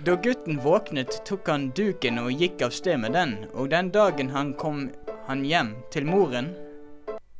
Da 0.02 0.16
gutten 0.18 0.58
våknet, 0.58 1.20
tok 1.30 1.46
han 1.52 1.68
duken 1.78 2.16
og 2.18 2.32
gikk 2.34 2.64
av 2.66 2.72
sted 2.74 2.98
med 3.04 3.14
den, 3.14 3.36
og 3.54 3.68
den 3.70 3.92
dagen 3.94 4.32
han 4.34 4.56
kom 4.58 4.88
han 5.28 5.44
hjem 5.46 5.76
til 5.94 6.08
moren 6.10 6.48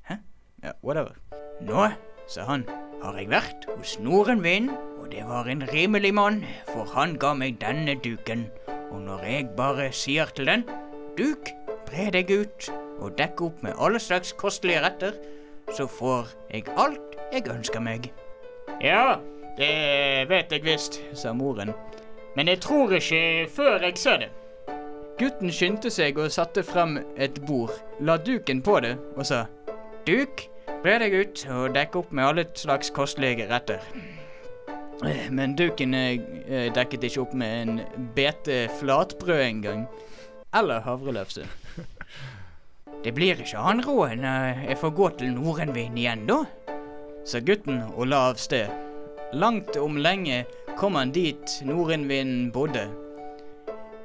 Hæ? 0.06 0.20
Ja, 0.62 0.74
whatever. 0.86 1.16
Nå, 1.66 1.88
sa 2.30 2.46
han, 2.46 2.68
har 3.02 3.18
jeg 3.18 3.32
vært 3.32 3.66
hos 3.66 3.96
Nordenvind, 4.06 4.70
og 5.02 5.10
det 5.10 5.24
var 5.26 5.50
en 5.50 5.66
rimelig 5.72 6.12
mann, 6.14 6.44
for 6.70 6.86
han 6.94 7.16
ga 7.18 7.32
meg 7.34 7.58
denne 7.64 7.96
duken, 8.04 8.46
og 8.92 9.02
når 9.08 9.26
jeg 9.26 9.50
bare 9.58 9.90
sier 9.90 10.30
til 10.30 10.52
den, 10.52 10.68
duk, 11.18 11.50
bre 11.90 12.12
deg 12.14 12.30
ut, 12.30 12.70
og 13.02 13.18
dekk 13.18 13.42
opp 13.48 13.66
med 13.66 13.82
alle 13.82 14.04
slags 14.04 14.36
kostelige 14.38 14.84
retter, 14.86 15.18
så 15.74 15.90
får 15.90 16.30
jeg 16.54 16.70
alt 16.78 17.18
jeg 17.34 17.50
ønsker 17.50 17.82
meg. 17.82 18.12
Ja, 18.86 19.18
det 19.58 20.30
vet 20.30 20.54
jeg 20.54 20.68
visst, 20.70 21.02
sa 21.18 21.34
moren. 21.34 21.74
Men 22.36 22.48
jeg 22.48 22.62
tror 22.64 22.94
ikke 22.96 23.48
før 23.56 23.84
jeg 23.88 23.98
ser 23.98 24.24
det. 24.24 24.30
Gutten 25.20 25.52
skyndte 25.54 25.92
seg 25.94 26.18
og 26.18 26.32
satte 26.34 26.64
frem 26.66 26.98
et 27.22 27.36
bord, 27.46 27.74
la 28.00 28.16
duken 28.18 28.62
på 28.66 28.80
det 28.82 28.96
og 29.16 29.26
sa 29.28 29.44
Duk, 30.08 30.48
bre 30.82 30.96
deg 31.04 31.14
ut 31.14 31.44
og 31.54 31.76
dekk 31.76 32.00
opp 32.00 32.14
med 32.18 32.26
alle 32.26 32.46
slags 32.58 32.90
kostelige 32.96 33.46
retter. 33.52 33.84
Eh, 35.06 35.28
Men 35.30 35.54
duken 35.58 35.94
eh, 35.94 36.72
dekket 36.74 37.06
ikke 37.06 37.22
opp 37.22 37.36
med 37.38 37.62
en 37.62 37.82
bete 38.16 38.64
flatbrød 38.80 39.44
engang. 39.46 39.84
Eller 40.58 40.82
havrelefse. 40.82 41.46
Det 43.06 43.14
blir 43.14 43.38
ikke 43.42 43.58
annen 43.62 43.86
råd 43.86 44.16
enn 44.16 44.26
eh, 44.26 44.66
jeg 44.72 44.80
får 44.82 44.96
gå 44.98 45.10
til 45.22 45.36
Nordenvind 45.38 45.98
igjen, 46.02 46.26
da, 46.30 46.42
sa 47.26 47.42
gutten 47.46 47.84
og 47.92 48.10
la 48.10 48.24
av 48.32 48.42
sted. 48.42 48.70
Langt 49.38 49.78
om 49.78 50.02
lenge 50.02 50.44
kom 50.78 50.96
han 50.96 51.12
dit 51.12 51.62
Nordenvind 51.66 52.52
bodde. 52.54 52.88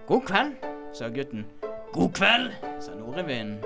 God 0.07 0.22
kveld, 0.29 0.52
sa 0.94 1.09
gutten. 1.09 1.46
God 1.92 2.12
kveld, 2.14 2.52
sa 2.81 2.94
nordenvinden. 2.94 3.59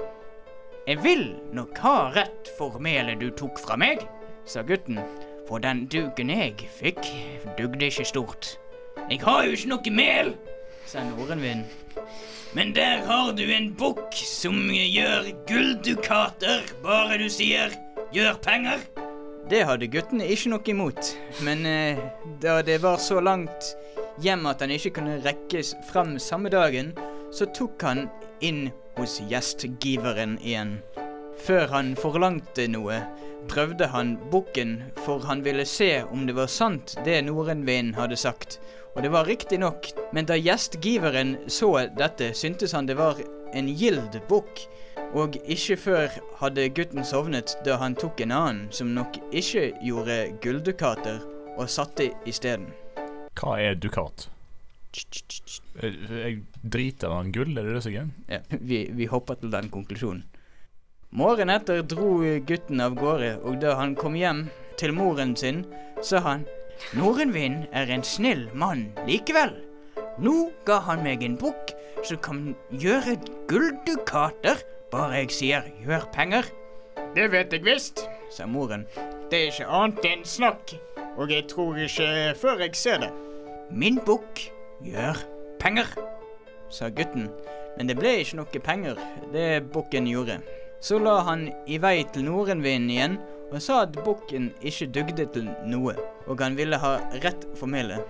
Jeg 0.86 1.02
vil 1.04 1.34
nok 1.52 1.78
ha 1.78 1.96
rett 2.14 2.50
for 2.58 2.78
melet 2.80 3.20
du 3.20 3.28
tok 3.36 3.58
fra 3.60 3.76
meg, 3.76 4.06
sa 4.48 4.62
gutten. 4.62 5.00
For 5.48 5.58
den 5.58 5.84
duken 5.90 6.30
jeg 6.30 6.54
fikk, 6.78 7.02
dugde 7.58 7.90
ikke 7.90 8.06
stort. 8.06 8.54
Jeg 9.10 9.20
har 9.26 9.44
jo 9.44 9.56
ikke 9.56 9.72
noe 9.74 9.94
mel, 9.94 10.32
sa 10.86 11.04
nordenvinden. 11.10 11.66
Men 12.54 12.74
der 12.74 13.04
har 13.06 13.32
du 13.36 13.44
en 13.46 13.68
bukk 13.78 14.14
som 14.14 14.56
gjør 14.72 15.28
gulldukater, 15.46 16.64
bare 16.82 17.18
du 17.20 17.28
sier 17.30 17.74
gjør 18.14 18.40
penger. 18.42 18.82
Det 19.50 19.64
hadde 19.66 19.88
guttene 19.90 20.28
ikke 20.30 20.52
noe 20.52 20.70
imot, 20.70 21.08
men 21.42 21.64
eh, 21.66 21.98
da 22.38 22.60
det 22.62 22.76
var 22.84 23.00
så 23.02 23.16
langt 23.18 23.72
hjem 24.22 24.44
at 24.46 24.60
han 24.62 24.70
ikke 24.70 24.92
kunne 25.00 25.16
rekkes 25.24 25.72
frem 25.88 26.12
samme 26.22 26.52
dagen, 26.54 26.92
så 27.34 27.48
tok 27.50 27.82
han 27.82 28.04
inn 28.46 28.68
hos 28.94 29.16
gjestgiveren 29.26 30.36
igjen. 30.38 30.76
Før 31.42 31.66
han 31.74 31.96
forlangte 31.98 32.68
noe, 32.70 33.00
prøvde 33.50 33.90
han 33.90 34.14
bukken, 34.30 34.76
for 35.02 35.26
han 35.26 35.42
ville 35.42 35.66
se 35.66 36.04
om 36.14 36.28
det 36.28 36.38
var 36.38 36.46
sant 36.46 36.94
det 37.02 37.18
nordenvinden 37.26 37.98
hadde 37.98 38.20
sagt. 38.22 38.60
Og 38.96 39.03
det 39.03 39.11
var 39.14 39.29
riktig 39.29 39.61
nok, 39.62 39.87
men 40.12 40.26
da 40.26 40.35
gjestgiveren 40.35 41.37
så 41.46 41.70
dette, 41.96 42.33
syntes 42.35 42.74
han 42.74 42.88
det 42.88 42.98
var 42.98 43.20
en 43.55 43.68
gild 43.70 44.18
bukk. 44.29 44.64
Og 45.14 45.37
ikke 45.42 45.76
før 45.79 46.18
hadde 46.38 46.68
gutten 46.74 47.07
sovnet 47.07 47.57
da 47.66 47.79
han 47.83 47.96
tok 47.98 48.20
en 48.22 48.35
annen, 48.35 48.66
som 48.74 48.92
nok 48.94 49.18
ikke 49.31 49.70
gjorde 49.83 50.18
gulldukater, 50.42 51.22
og 51.59 51.70
satte 51.70 52.11
isteden. 52.31 52.70
Hva 53.38 53.57
er 53.62 53.79
dukat? 53.79 54.29
Jeg 55.81 56.40
driter 56.62 57.14
han 57.14 57.31
gull, 57.35 57.55
er 57.59 57.66
det 57.66 57.76
det 57.76 57.83
som 57.87 57.94
er? 57.94 58.12
Ja, 58.31 58.40
vi, 58.59 58.85
vi 58.94 59.11
hopper 59.11 59.38
til 59.38 59.53
den 59.55 59.70
konklusjonen. 59.70 60.24
Morgenen 61.11 61.57
etter 61.57 61.83
dro 61.83 62.20
gutten 62.46 62.83
av 62.83 62.94
gårde, 62.98 63.37
og 63.42 63.59
da 63.62 63.74
han 63.81 63.96
kom 63.98 64.14
hjem 64.18 64.44
til 64.79 64.94
moren 64.94 65.35
sin, 65.38 65.64
sa 66.07 66.22
han 66.22 66.46
Nordenvind 66.96 67.66
er 67.72 67.90
en 67.92 68.02
snill 68.06 68.48
mann 68.54 68.88
likevel. 69.06 69.52
Nå 70.20 70.50
ga 70.66 70.80
han 70.88 71.04
meg 71.04 71.22
en 71.24 71.36
bukk 71.40 71.74
som 72.04 72.18
kan 72.24 72.40
gjøre 72.72 73.16
gulldukater, 73.48 74.60
bare 74.90 75.22
jeg 75.22 75.30
sier 75.36 75.68
gjør 75.84 76.08
penger, 76.14 76.44
Det 77.14 77.30
vet 77.32 77.52
jeg 77.52 77.64
visst. 77.64 78.04
sa 78.30 78.46
moren. 78.46 78.86
Det 79.30 79.38
er 79.38 79.46
ikke 79.50 79.66
annet 79.66 80.04
enn 80.04 80.24
snakk. 80.24 80.74
Og 81.18 81.30
jeg 81.30 81.48
tror 81.48 81.74
ikke 81.76 82.34
før 82.38 82.58
jeg 82.60 82.74
ser 82.76 82.98
det. 82.98 83.10
Min 83.70 83.98
bukk 84.06 84.50
gjør 84.82 85.18
penger, 85.58 85.86
sa 86.70 86.88
gutten. 86.88 87.30
Men 87.76 87.86
det 87.88 87.96
ble 87.98 88.20
ikke 88.20 88.36
noe 88.36 88.60
penger, 88.62 88.96
det 89.32 89.72
bukken 89.72 90.06
gjorde. 90.06 90.40
Så 90.80 90.98
la 90.98 91.20
han 91.22 91.50
i 91.66 91.78
vei 91.78 92.04
til 92.12 92.24
nordenvinden 92.24 92.90
igjen 92.90 93.18
og 93.50 93.62
sa 93.62 93.82
at 93.82 93.98
bukken 94.04 94.50
ikke 94.62 94.88
dugde 94.94 95.26
til 95.34 95.50
noe, 95.66 95.94
og 96.26 96.40
han 96.42 96.56
ville 96.56 96.78
ha 96.78 96.96
rett 97.24 97.46
for 97.58 97.70
melet. 97.70 98.02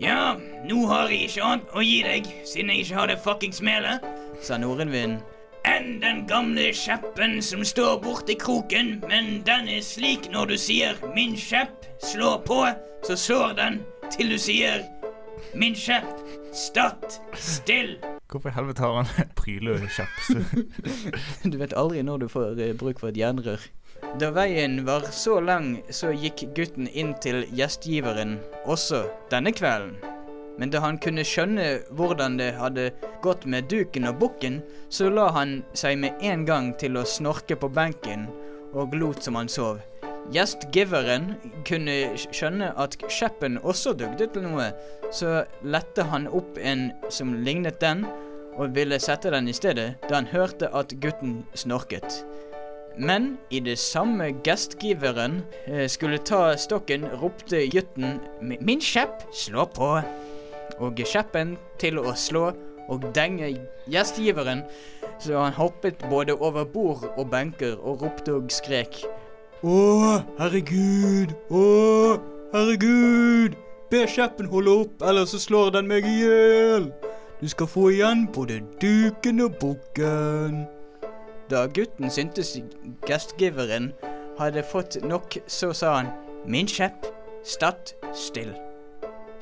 Ja, 0.00 0.36
nå 0.68 0.82
har 0.90 1.08
jeg 1.08 1.30
ikke 1.30 1.44
annet 1.44 1.72
å 1.72 1.84
gi 1.84 2.02
deg, 2.04 2.28
siden 2.44 2.72
jeg 2.72 2.84
ikke 2.84 2.98
har 2.98 3.10
det 3.12 3.22
fuckings 3.24 3.62
melet, 3.64 4.04
sa 4.44 4.58
nordenvinden. 4.60 5.22
Enn 5.66 5.96
den 5.98 6.20
gamle 6.30 6.68
kjeppen 6.76 7.40
som 7.42 7.64
står 7.66 7.96
borti 8.04 8.36
kroken, 8.38 9.00
men 9.10 9.40
den 9.48 9.66
er 9.72 9.80
slik 9.82 10.28
når 10.30 10.52
du 10.52 10.56
sier 10.62 10.94
'min 11.14 11.34
kjepp, 11.34 11.88
slå 11.98 12.36
på', 12.46 12.76
så 13.02 13.16
slår 13.16 13.56
den 13.58 13.80
til 14.12 14.30
du 14.30 14.38
sier 14.38 14.84
'min 15.54 15.74
kjepp, 15.74 16.12
statt 16.52 17.20
still'. 17.34 17.96
Hvorfor 18.30 18.48
i 18.48 18.52
helvete 18.52 18.82
har 18.82 19.02
han 19.02 19.26
prylekjepp? 19.40 20.14
Du 21.52 21.58
vet 21.58 21.74
aldri 21.76 22.02
når 22.02 22.18
du 22.18 22.28
får 22.28 22.60
eh, 22.60 22.76
bruk 22.76 23.00
for 23.00 23.08
et 23.08 23.16
jernrør. 23.16 23.60
Da 24.14 24.30
veien 24.30 24.84
var 24.86 25.00
så 25.12 25.40
lang, 25.40 25.82
så 25.90 26.12
gikk 26.14 26.46
gutten 26.56 26.86
inn 26.88 27.10
til 27.20 27.42
gjestgiveren 27.52 28.38
også 28.64 29.02
denne 29.32 29.52
kvelden. 29.52 29.98
Men 30.56 30.70
da 30.72 30.80
han 30.80 30.96
kunne 31.02 31.24
skjønne 31.26 31.66
hvordan 31.98 32.38
det 32.38 32.54
hadde 32.56 32.86
gått 33.24 33.44
med 33.44 33.68
duken 33.68 34.08
og 34.08 34.20
bukken, 34.22 34.62
så 34.88 35.10
la 35.12 35.26
han 35.36 35.58
seg 35.76 35.98
med 36.00 36.22
en 36.24 36.46
gang 36.48 36.70
til 36.80 36.96
å 36.96 37.04
snorke 37.04 37.58
på 37.60 37.68
benken 37.68 38.24
og 38.72 38.96
lot 38.96 39.20
som 39.26 39.36
han 39.36 39.52
sov. 39.52 39.82
Gjestgiveren 40.32 41.34
kunne 41.68 42.16
skjønne 42.18 42.72
at 42.80 42.96
kjeppen 43.04 43.60
også 43.62 43.92
dugde 43.98 44.30
til 44.32 44.46
noe, 44.48 44.70
så 45.14 45.44
lette 45.62 46.08
han 46.08 46.26
opp 46.26 46.56
en 46.58 46.88
som 47.12 47.36
lignet 47.46 47.78
den, 47.84 48.06
og 48.56 48.72
ville 48.72 48.96
sette 49.02 49.30
den 49.34 49.50
i 49.52 49.54
stedet 49.54 49.90
da 50.08 50.16
han 50.16 50.30
hørte 50.32 50.72
at 50.72 50.94
gutten 51.02 51.42
snorket. 51.52 52.22
Men 52.98 53.36
i 53.50 53.60
det 53.60 53.78
samme 53.78 54.30
gjestgiveren 54.44 55.42
eh, 55.66 55.84
skulle 55.88 56.18
ta 56.18 56.56
stokken, 56.56 57.04
ropte 57.20 57.66
gutten 57.68 58.20
'Min 58.40 58.80
kjepp, 58.80 59.26
slå 59.32 59.66
på'. 59.76 60.02
Og 60.78 61.00
kjeppen 61.04 61.56
til 61.78 61.98
å 61.98 62.14
slå 62.16 62.52
og 62.88 63.04
denge 63.14 63.48
gjestgiveren, 63.90 64.62
så 65.20 65.38
han 65.38 65.52
hoppet 65.52 66.04
både 66.10 66.34
over 66.34 66.64
bord 66.64 67.04
og 67.16 67.30
benker 67.30 67.76
og 67.80 68.02
ropte 68.02 68.34
og 68.34 68.50
skrek. 68.52 69.04
Å, 69.64 69.78
herregud, 70.38 71.32
å, 71.50 71.64
herregud, 72.52 73.56
be 73.90 74.04
kjeppen 74.06 74.50
holde 74.52 74.76
opp, 74.84 75.02
ellers 75.02 75.32
så 75.34 75.40
slår 75.42 75.74
den 75.78 75.88
meg 75.90 76.06
i 76.06 76.16
hjel. 76.20 76.90
Du 77.40 77.48
skal 77.48 77.68
få 77.68 77.90
igjen 77.92 78.26
både 78.32 78.60
duken 78.80 79.40
og 79.44 79.58
bukken. 79.60 80.64
Da 81.50 81.66
gutten 81.66 82.10
syntes 82.10 82.56
gjestgiveren 83.06 83.92
hadde 84.38 84.62
fått 84.66 84.98
nok, 85.04 85.38
så 85.46 85.72
sa 85.74 85.96
han 86.00 86.12
Min 86.46 86.66
kjepp, 86.66 87.06
statt 87.44 87.94
still. 88.14 88.54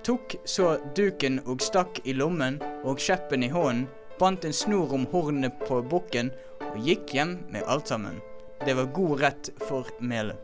tok 0.04 0.34
så 0.44 0.76
duken 0.96 1.38
og 1.48 1.62
stakk 1.64 2.00
i 2.04 2.12
lommen 2.12 2.58
og 2.84 3.00
kjeppen 3.00 3.42
i 3.44 3.48
hånden, 3.48 3.86
bandt 4.20 4.44
en 4.44 4.52
snor 4.52 4.92
om 4.92 5.06
hornet 5.12 5.56
på 5.64 5.80
bukken 5.82 6.30
og 6.60 6.76
gikk 6.84 7.14
hjem 7.16 7.38
med 7.50 7.64
alt 7.66 7.88
sammen. 7.88 8.20
Det 8.66 8.76
var 8.76 8.92
god 8.92 9.20
rett 9.20 9.50
for 9.68 9.88
melet. 10.00 10.36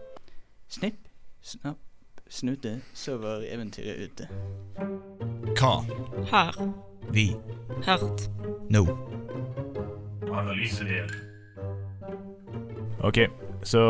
Snipp, 0.69 0.97
snapp, 1.43 1.79
snute, 2.29 2.81
så 2.95 3.17
var 3.21 3.45
eventyret 3.45 4.01
ute. 4.09 4.29
Hva? 5.61 5.75
Her. 6.33 6.57
Vi? 7.13 7.37
Hørt. 7.85 8.29
Nå? 8.71 8.85
Analysedel. 10.33 11.30
OK, 13.03 13.19
så 13.63 13.81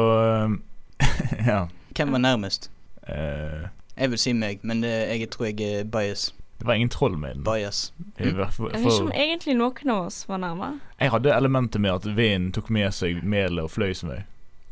um, 0.44 0.62
Ja. 1.46 1.66
Hvem 1.96 2.12
var 2.12 2.18
nærmest? 2.18 2.70
Uh, 3.08 3.66
Jeg 3.96 4.10
vil 4.10 4.18
si 4.18 4.32
meg, 4.32 4.60
men 4.62 4.82
det, 4.82 4.90
jeg 5.20 5.30
tror 5.30 5.46
jeg 5.50 5.60
er 5.80 5.84
bias. 5.84 6.34
det 6.58 6.66
var 6.66 6.74
ingen 6.74 6.88
troll 6.88 7.16
med 7.18 7.34
den. 7.34 7.44
Bias. 7.44 7.92
Jeg 8.18 8.36
vet 8.36 8.58
ikke 8.60 9.02
om 9.02 9.12
egentlig 9.12 9.56
noen 9.56 9.90
av 9.90 10.06
oss 10.06 10.28
var 10.28 10.38
nærme. 10.38 10.80
jeg 11.00 11.10
hadde 11.10 11.34
elementet 11.36 11.80
med 11.80 11.90
at 11.90 12.06
vinden 12.16 12.52
tok 12.52 12.70
med 12.70 12.92
seg 12.94 13.22
melet 13.24 13.64
og 13.64 13.70
fløy 13.70 13.94
som 13.94 14.12
vei. 14.12 14.22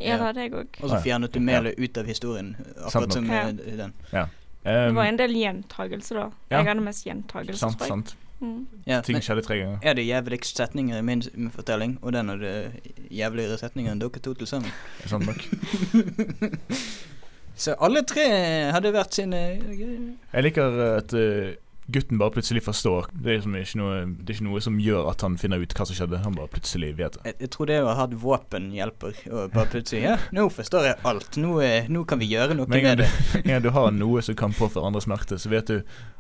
Ja, 0.01 0.15
det 0.17 0.25
hadde 0.27 0.41
jeg 0.41 0.53
òg. 0.55 0.67
Og 0.83 0.91
så 0.91 1.01
fjernet 1.03 1.35
du 1.35 1.41
melet 1.41 1.75
ut 1.79 1.99
av 1.99 2.07
historien, 2.07 2.55
akkurat 2.85 3.13
som 3.13 3.31
eh, 3.31 3.47
den. 3.53 3.93
Det 4.13 4.29
Um, 4.69 4.95
var 4.99 5.07
en 5.07 5.17
del 5.17 5.33
gjentagelse, 5.33 6.15
da. 6.15 6.25
Ja. 6.51 6.59
Jeg 6.59 6.67
hadde 6.67 6.83
mest 6.85 7.07
gjentagelser, 7.07 8.03
Mm. 8.41 8.67
Ja, 8.87 9.01
Ting 9.03 9.19
skjedde 9.25 9.43
tre 9.43 9.57
ganger. 9.59 9.79
er 9.83 9.95
det 9.99 10.07
jævligst 10.07 10.57
setninger 10.57 10.99
i 10.99 11.03
min, 11.03 11.23
fortelling, 11.51 11.99
og 12.03 12.13
den 12.13 12.31
er 12.31 12.37
det 12.37 12.73
jævligere 13.11 13.59
setninger 13.59 13.93
enn 13.93 13.99
dere 14.01 14.21
to 14.23 14.35
til 14.35 14.47
sammen. 14.47 14.71
Sant 15.07 15.27
nok. 15.27 15.43
Så 17.59 17.75
alle 17.83 18.05
tre 18.07 18.23
hadde 18.71 18.93
vært 18.95 19.17
sine 19.19 19.39
Jeg 20.33 20.45
liker 20.47 20.77
at 20.95 21.11
eh, 21.19 21.57
gutten 21.89 22.19
bare 22.21 22.31
plutselig 22.31 22.63
forstår. 22.63 23.07
Det 23.13 23.31
er, 23.33 23.39
liksom 23.39 23.55
ikke 23.57 23.81
noe, 23.81 23.95
det 24.21 24.33
er 24.33 24.37
ikke 24.37 24.47
noe 24.49 24.61
som 24.65 24.77
gjør 24.83 25.09
at 25.11 25.25
han 25.25 25.39
finner 25.41 25.63
ut 25.63 25.73
hva 25.73 25.87
som 25.89 25.97
skjedde. 25.97 26.21
Han 26.25 26.37
bare 26.37 26.51
plutselig 26.53 26.91
vet 26.99 27.17
det. 27.17 27.25
jeg, 27.31 27.37
jeg 27.47 27.53
tror 27.55 27.71
det 27.71 27.79
å 27.81 27.89
ha 27.89 27.97
hatt 28.03 28.17
våpen 28.25 28.69
hjelper. 28.77 29.17
Og 29.33 29.55
bare 29.55 29.73
plutselig 29.73 30.03
Ja, 30.05 30.19
nå 30.37 30.49
forstår 30.53 30.91
jeg 30.91 31.01
alt. 31.09 31.41
Nå, 31.41 31.55
eh, 31.65 31.89
nå 31.89 32.05
kan 32.09 32.21
vi 32.21 32.29
gjøre 32.29 32.59
noe 32.59 32.69
Med 32.69 32.85
med 32.85 33.03
det. 33.05 33.09
Men 33.45 33.57
en 33.57 33.65
du 33.65 33.71
har 33.75 33.91
noe 33.95 34.25
som 34.25 34.37
kan 34.39 34.57
påføre 34.57 34.85
andre 34.91 35.03
smerte, 35.05 35.41
så 35.41 35.53
vet 35.53 35.73
du 35.73 35.79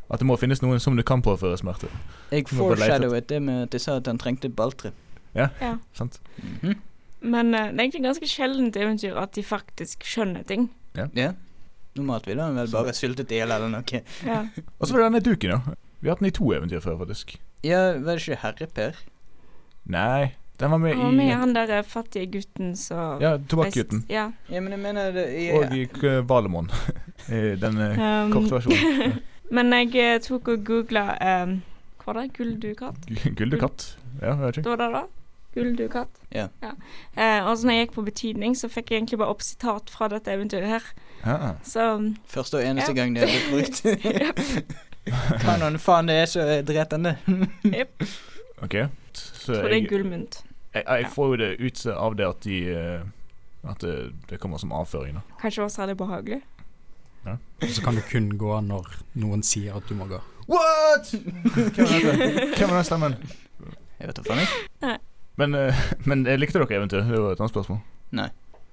at 0.09 0.22
det 0.22 0.28
må 0.28 0.38
finnes 0.40 0.62
noen 0.64 0.81
som 0.81 0.96
du 0.96 1.04
kan 1.04 1.20
påføre 1.24 1.59
smerte. 1.61 1.90
Jeg 2.33 2.48
foreshadowet 2.48 3.28
det 3.28 3.42
med 3.44 3.68
at 3.68 3.76
jeg 3.76 3.85
sa 3.85 3.98
at 4.00 4.09
han 4.09 4.20
trengte 4.20 4.48
balltre. 4.48 4.94
Ja. 5.37 5.50
Sant? 5.96 6.22
Mhm. 6.40 6.78
Men 7.18 7.50
uh, 7.50 7.66
det 7.74 7.81
er 7.81 7.85
egentlig 7.88 8.04
ganske 8.04 8.28
sjeldent 8.31 8.76
eventyr 8.78 9.16
at 9.18 9.35
de 9.35 9.42
faktisk 9.42 10.07
skjønner 10.07 10.46
ting. 10.46 10.68
Ja. 10.96 11.33
Normalt 11.98 12.26
ville 12.30 12.42
han 12.46 12.56
vel 12.58 12.70
bare 12.72 12.94
syltet 12.96 13.32
i 13.34 13.40
hjel 13.42 13.50
eller 13.54 13.70
noe. 13.72 14.02
Ja. 14.26 14.40
Og 14.78 14.87
så 14.88 14.94
var 14.94 15.02
det 15.04 15.06
denne 15.11 15.24
duken, 15.26 15.54
ja. 15.56 15.61
Vi 16.00 16.08
har 16.08 16.14
hatt 16.16 16.22
den 16.22 16.30
i 16.30 16.37
to 16.38 16.52
eventyr 16.54 16.82
før, 16.84 16.98
faktisk. 17.00 17.37
Ja, 17.66 17.80
var 17.98 18.14
det 18.14 18.22
ikke 18.22 18.38
Herre-Per? 18.44 19.00
Nei, 19.90 20.32
den 20.61 20.70
var 20.70 20.78
med 20.82 20.94
Han 20.94 21.04
var 21.04 21.16
med 21.16 21.26
i 21.30 21.37
han 21.40 21.54
der 21.56 21.70
eh, 21.78 21.84
fattige 21.87 22.26
gutten 22.32 22.74
som 22.76 23.20
Ja, 23.22 23.37
Tobakksgutten. 23.38 24.04
Ja. 24.11 24.28
Ja, 24.50 24.61
men 24.61 24.74
jeg 24.74 24.82
mener 24.82 25.12
det 25.14 25.26
i, 25.38 25.48
Og 25.54 25.74
i 25.74 25.87
Valemon. 26.28 26.70
I 27.28 27.56
den 27.61 27.78
um, 27.78 28.32
korte 28.32 28.58
versjonen. 28.58 29.18
Men 29.54 29.72
jeg 29.72 29.94
eh, 29.96 30.18
tok 30.20 30.48
og 30.52 30.64
googla 30.68 31.04
um, 31.44 31.54
Hva 32.02 32.11
var 32.12 32.18
det? 32.20 32.32
Gulldukatt? 32.37 33.06
Gu- 33.08 33.46
Ja, 34.20 34.34
jeg 34.34 34.38
vet 34.42 34.58
ikke. 34.58 34.64
Det 34.66 34.72
var 34.74 34.80
det, 34.82 34.88
da? 34.92 35.02
Gulldukatt. 35.54 36.18
Ja. 36.34 36.48
Eh, 37.16 37.40
og 37.46 37.54
så 37.58 37.66
når 37.66 37.74
jeg 37.74 37.87
gikk 37.87 37.94
på 37.96 38.04
betydning, 38.06 38.54
så 38.58 38.68
fikk 38.70 38.90
jeg 38.92 39.00
egentlig 39.00 39.18
bare 39.22 39.32
opp 39.32 39.42
sitat 39.42 39.90
fra 39.90 40.08
dette 40.12 40.30
eventyret 40.34 40.68
her. 40.68 40.88
Ah. 41.24 41.54
Så 41.66 41.87
Første 42.30 42.61
og 42.61 42.64
eneste 42.68 42.92
Ja. 42.92 42.96
gang 43.00 43.14
det 43.16 43.24
er 43.24 43.32
blitt 43.32 43.82
brukt. 43.82 44.78
Hva 45.44 45.54
nå 45.56 45.70
faen 45.80 46.06
det 46.11 46.18
er 46.22 46.26
så 46.28 46.42
Dretende 46.68 47.14
han 47.24 47.46
det? 47.64 47.87
OK. 48.62 48.74
Så 49.16 49.54
jeg 49.54 49.62
tror 49.62 49.68
det 49.68 49.72
er 49.72 49.80
jeg, 49.80 49.88
gullmynt. 49.88 50.42
jeg, 50.74 50.84
jeg 50.84 51.06
får 51.14 51.30
jo 51.32 51.37
det 51.40 51.50
ut 51.64 51.87
av 51.94 52.16
det 52.18 52.26
at 52.28 52.44
de 52.44 52.58
eh, 52.74 53.00
At 53.72 53.80
det, 53.82 53.94
det 54.30 54.38
kommer 54.40 54.61
som 54.61 54.72
avføring, 54.72 55.16
da. 55.18 55.24
Kanskje 55.40 55.62
var 55.64 55.72
særlig 55.74 55.96
behagelig. 55.98 56.42
Ja. 57.26 57.34
Og 57.62 57.68
så 57.74 57.82
kan 57.82 57.96
du 57.98 58.02
kun 58.11 58.28
gå 58.38 58.61
når 58.68 58.87
noen 59.18 59.42
sier 59.42 59.74
at 59.76 59.88
du 59.88 59.96
må 59.98 60.06
gå. 60.12 60.20
What?! 60.48 61.11
Hvem 62.54 62.70
er 62.70 62.70
er 62.70 62.76
den 62.76 62.84
stemmen? 62.87 63.16
Jeg 63.98 64.08
vet 64.12 64.20
da 64.20 64.22
faen, 64.28 64.44
jeg. 64.44 64.98
Men, 65.38 65.55
eh, 65.55 65.85
men 66.11 66.27
likte 66.40 66.59
dere 66.61 66.81
eventyr? 66.81 67.07
Det 67.09 67.22
var 67.22 67.33
et 67.37 67.40
annet 67.40 67.55
spørsmål. 67.55 67.81
Nei. 68.18 68.29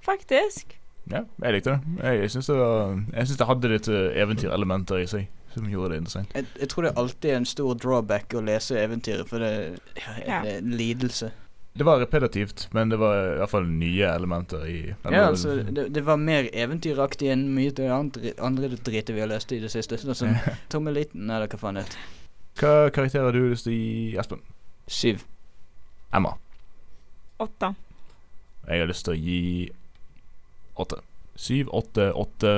Faktisk. 0.06 0.76
Ja, 1.12 1.24
jeg 1.44 1.54
likte 1.60 1.76
det. 1.78 2.04
Jeg 2.22 2.32
syns 2.34 2.48
det, 2.50 3.38
det 3.40 3.48
hadde 3.50 3.70
litt 3.72 3.90
eh, 3.94 4.12
eventyrelementer 4.26 5.02
i 5.04 5.08
seg 5.10 5.28
som 5.56 5.68
gjorde 5.72 5.94
det 5.94 6.02
interessant. 6.02 6.34
jeg. 6.36 6.46
Jeg 6.60 6.68
tror 6.72 6.84
det 6.84 6.90
er 6.92 6.98
alltid 7.00 7.32
en 7.38 7.46
stor 7.48 7.78
drawback 7.80 8.34
å 8.36 8.42
lese 8.44 8.76
eventyret, 8.82 9.28
for 9.30 9.40
det, 9.40 9.52
ja, 10.02 10.16
Ja. 10.26 10.40
det 10.44 10.52
er 10.52 10.58
en 10.60 10.74
lidelse. 10.76 11.30
Det 11.76 11.84
var 11.88 12.00
repetitivt, 12.00 12.68
men 12.76 12.90
det 12.92 12.98
var 13.00 13.16
i 13.34 13.38
hvert 13.40 13.52
fall 13.52 13.66
nye 13.68 14.08
elementer 14.16 14.66
i 14.68 14.78
eller- 15.04 15.16
Ja, 15.18 15.24
altså, 15.30 15.56
det, 15.76 15.90
det 15.96 16.04
var 16.08 16.18
mer 16.18 16.48
eventyraktig 16.54 17.32
enn 17.32 17.50
mye 17.56 17.72
av 17.72 17.76
det 17.80 17.90
andre, 17.92 18.34
andre 18.40 18.70
dritet 18.76 19.10
vi 19.16 19.20
har 19.20 19.28
lest 19.32 19.52
i 19.52 19.60
det 19.60 19.72
siste. 19.72 19.98
Sånn 20.00 20.16
som 20.16 20.36
Tommeliten, 20.72 21.30
eller 21.30 21.48
hva 21.48 21.60
faen 21.60 21.76
det 21.80 21.84
heter. 21.88 22.00
Hva 22.60 22.74
karakter 22.96 23.24
har 23.28 23.32
du 23.36 23.50
lyst 23.52 23.68
til 23.68 23.74
å 23.74 23.80
gi 23.80 24.18
Espen? 24.20 24.40
Syv. 24.88 25.24
Emma. 26.16 26.36
Åtte. 27.38 27.74
Jeg 28.68 28.80
har 28.82 28.88
lyst 28.90 29.06
til 29.06 29.14
å 29.14 29.20
gi 29.20 29.40
åtte. 30.82 31.02
Syv, 31.36 31.68
åtte, 31.76 32.10
åtte 32.16 32.54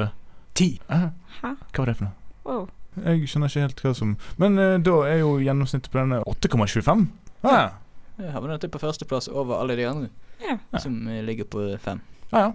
Ti. 0.58 0.68
Hæ? 0.90 1.00
Hva 1.42 1.56
var 1.82 1.90
det 1.92 1.96
for 2.00 2.08
noe? 2.08 2.13
Wow. 2.48 2.68
Jeg 3.06 3.28
skjønner 3.30 3.52
ikke 3.52 3.66
helt 3.66 3.82
hva 3.84 3.92
som 3.98 4.13
Men 4.42 4.58
eh, 4.62 4.78
da 4.82 4.94
er 5.06 5.20
jo 5.22 5.36
gjennomsnittet 5.44 5.92
på 5.94 6.00
denne 6.00 6.22
8,25. 6.26 7.04
Ah, 7.46 7.76
Jeg 8.18 8.32
har 8.34 8.48
dette 8.50 8.70
på 8.74 8.80
førsteplass 8.82 9.28
over 9.30 9.60
alle 9.62 9.76
de 9.78 9.86
andre, 9.86 10.10
Ja. 10.42 10.58
som 10.82 10.96
eh, 11.08 11.22
ligger 11.26 11.46
på 11.46 11.68
fem. 11.82 12.02
ja, 12.32 12.40
ja. 12.48 12.52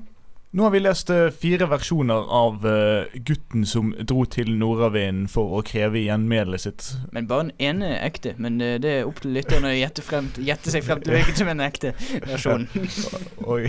Nå 0.55 0.62
har 0.62 0.71
vi 0.71 0.81
lest 0.81 1.11
eh, 1.11 1.31
fire 1.31 1.65
versjoner 1.65 2.27
av 2.29 2.67
eh, 2.69 3.15
gutten 3.25 3.62
som 3.67 3.95
dro 4.05 4.27
til 4.29 4.51
nordavinden 4.61 5.25
for 5.33 5.55
å 5.57 5.62
kreve 5.65 5.97
igjen 6.03 6.27
melet 6.29 6.61
sitt. 6.67 6.91
Men 7.17 7.25
bare 7.31 7.47
den 7.47 7.53
ene 7.71 7.88
er 7.95 8.03
ekte. 8.11 8.35
Men 8.37 8.59
eh, 8.61 8.75
det 8.83 8.91
er 8.99 9.09
opp 9.09 9.23
til 9.25 9.33
lytterne 9.33 9.71
å 9.71 9.79
gjette, 9.79 10.05
seg 10.05 10.85
frem 10.85 11.01
til 11.01 11.17
hvilken 11.17 11.38
som 11.38 11.49
er 11.49 11.57
den 11.57 11.65
ekte 11.65 11.95
versjonen. 12.27 12.69
Oi, 13.55 13.62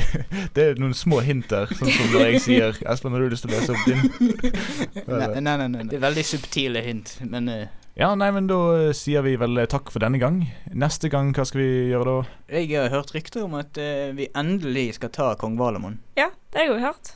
det 0.57 0.65
er 0.65 0.83
noen 0.83 0.97
små 0.97 1.21
hint 1.23 1.47
der, 1.53 1.71
sånn 1.71 1.87
som 1.87 2.11
når 2.17 2.25
jeg 2.33 2.43
sier 2.49 2.83
Espen, 2.83 3.15
har 3.15 3.23
du 3.23 3.31
lyst 3.31 3.47
til 3.47 3.53
å 3.53 3.61
lese 3.61 3.77
opp 3.77 3.87
din? 3.87 4.03
Nei, 5.07 5.39
nei, 5.39 5.55
nei, 5.63 5.69
nei. 5.77 5.87
Det 5.87 6.01
er 6.01 6.03
veldig 6.03 6.27
subtile 6.27 6.83
hint, 6.83 7.15
men 7.23 7.47
Ja, 7.93 8.15
nei, 8.17 8.31
men 8.33 8.47
da 8.49 8.57
eh, 8.73 8.91
sier 8.97 9.21
vi 9.21 9.35
vel 9.37 9.59
eh, 9.61 9.67
takk 9.69 9.91
for 9.93 10.01
denne 10.01 10.17
gang. 10.17 10.39
Neste 10.73 11.11
gang, 11.13 11.29
hva 11.37 11.43
skal 11.45 11.61
vi 11.61 11.91
gjøre 11.91 12.07
da? 12.07 12.37
jeg 12.57 12.71
har 12.73 12.89
hørt 12.89 13.11
rykter 13.13 13.43
om 13.45 13.53
at 13.59 13.77
eh, 13.77 14.09
vi 14.17 14.31
endelig 14.33 14.95
skal 14.97 15.11
ta 15.13 15.27
kong 15.37 15.59
Valemon. 15.59 15.99
Ja, 16.17 16.31
det 16.49 16.57
har 16.57 16.65
jeg 16.65 16.71
jo 16.71 16.79
hørt. 16.87 17.11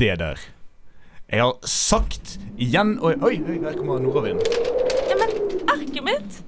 Det 0.00 0.14
der. 0.22 0.40
Jeg 1.30 1.44
har 1.44 1.68
sagt 1.68 2.38
igjen 2.56 2.96
Oi, 3.04 3.12
oi, 3.20 3.36
oi 3.44 3.58
der 3.60 3.76
kommer 3.76 4.00
nordavinden. 4.00 4.40
Ja, 5.10 5.18
men 5.20 5.36
arket 5.68 6.00
mitt! 6.06 6.40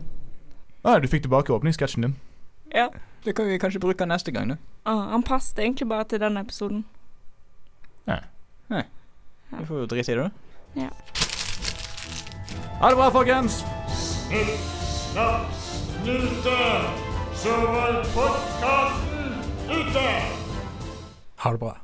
Ah, 0.82 0.96
du 0.96 1.06
fikk 1.12 1.26
tilbake 1.26 1.52
åpningssketsjen 1.52 2.08
din. 2.08 2.16
Ja. 2.72 2.88
Det 3.22 3.36
kan 3.36 3.46
vi 3.46 3.60
kanskje 3.60 3.82
bruke 3.84 4.08
neste 4.08 4.32
gang, 4.32 4.56
da. 4.56 4.56
Ah, 4.88 5.12
han 5.12 5.22
passet 5.28 5.60
egentlig 5.60 5.90
bare 5.92 6.08
til 6.08 6.24
den 6.24 6.40
episoden. 6.40 6.86
Nei. 8.08 8.22
Vi 9.52 9.68
får 9.68 9.84
jo 9.84 9.92
drite 9.92 10.16
i 10.16 10.16
det, 10.16 10.30
da. 10.32 11.31
Ha 12.82 12.88
det 12.90 12.96
bra, 12.96 13.10
folkens! 13.14 13.64
Snaps, 15.12 15.58
snute, 16.02 16.58
så 17.34 17.48
var 17.48 18.00
podkasten 18.14 19.36
ute! 19.70 20.06
Ha 21.36 21.52
det 21.52 21.58
bra. 21.58 21.76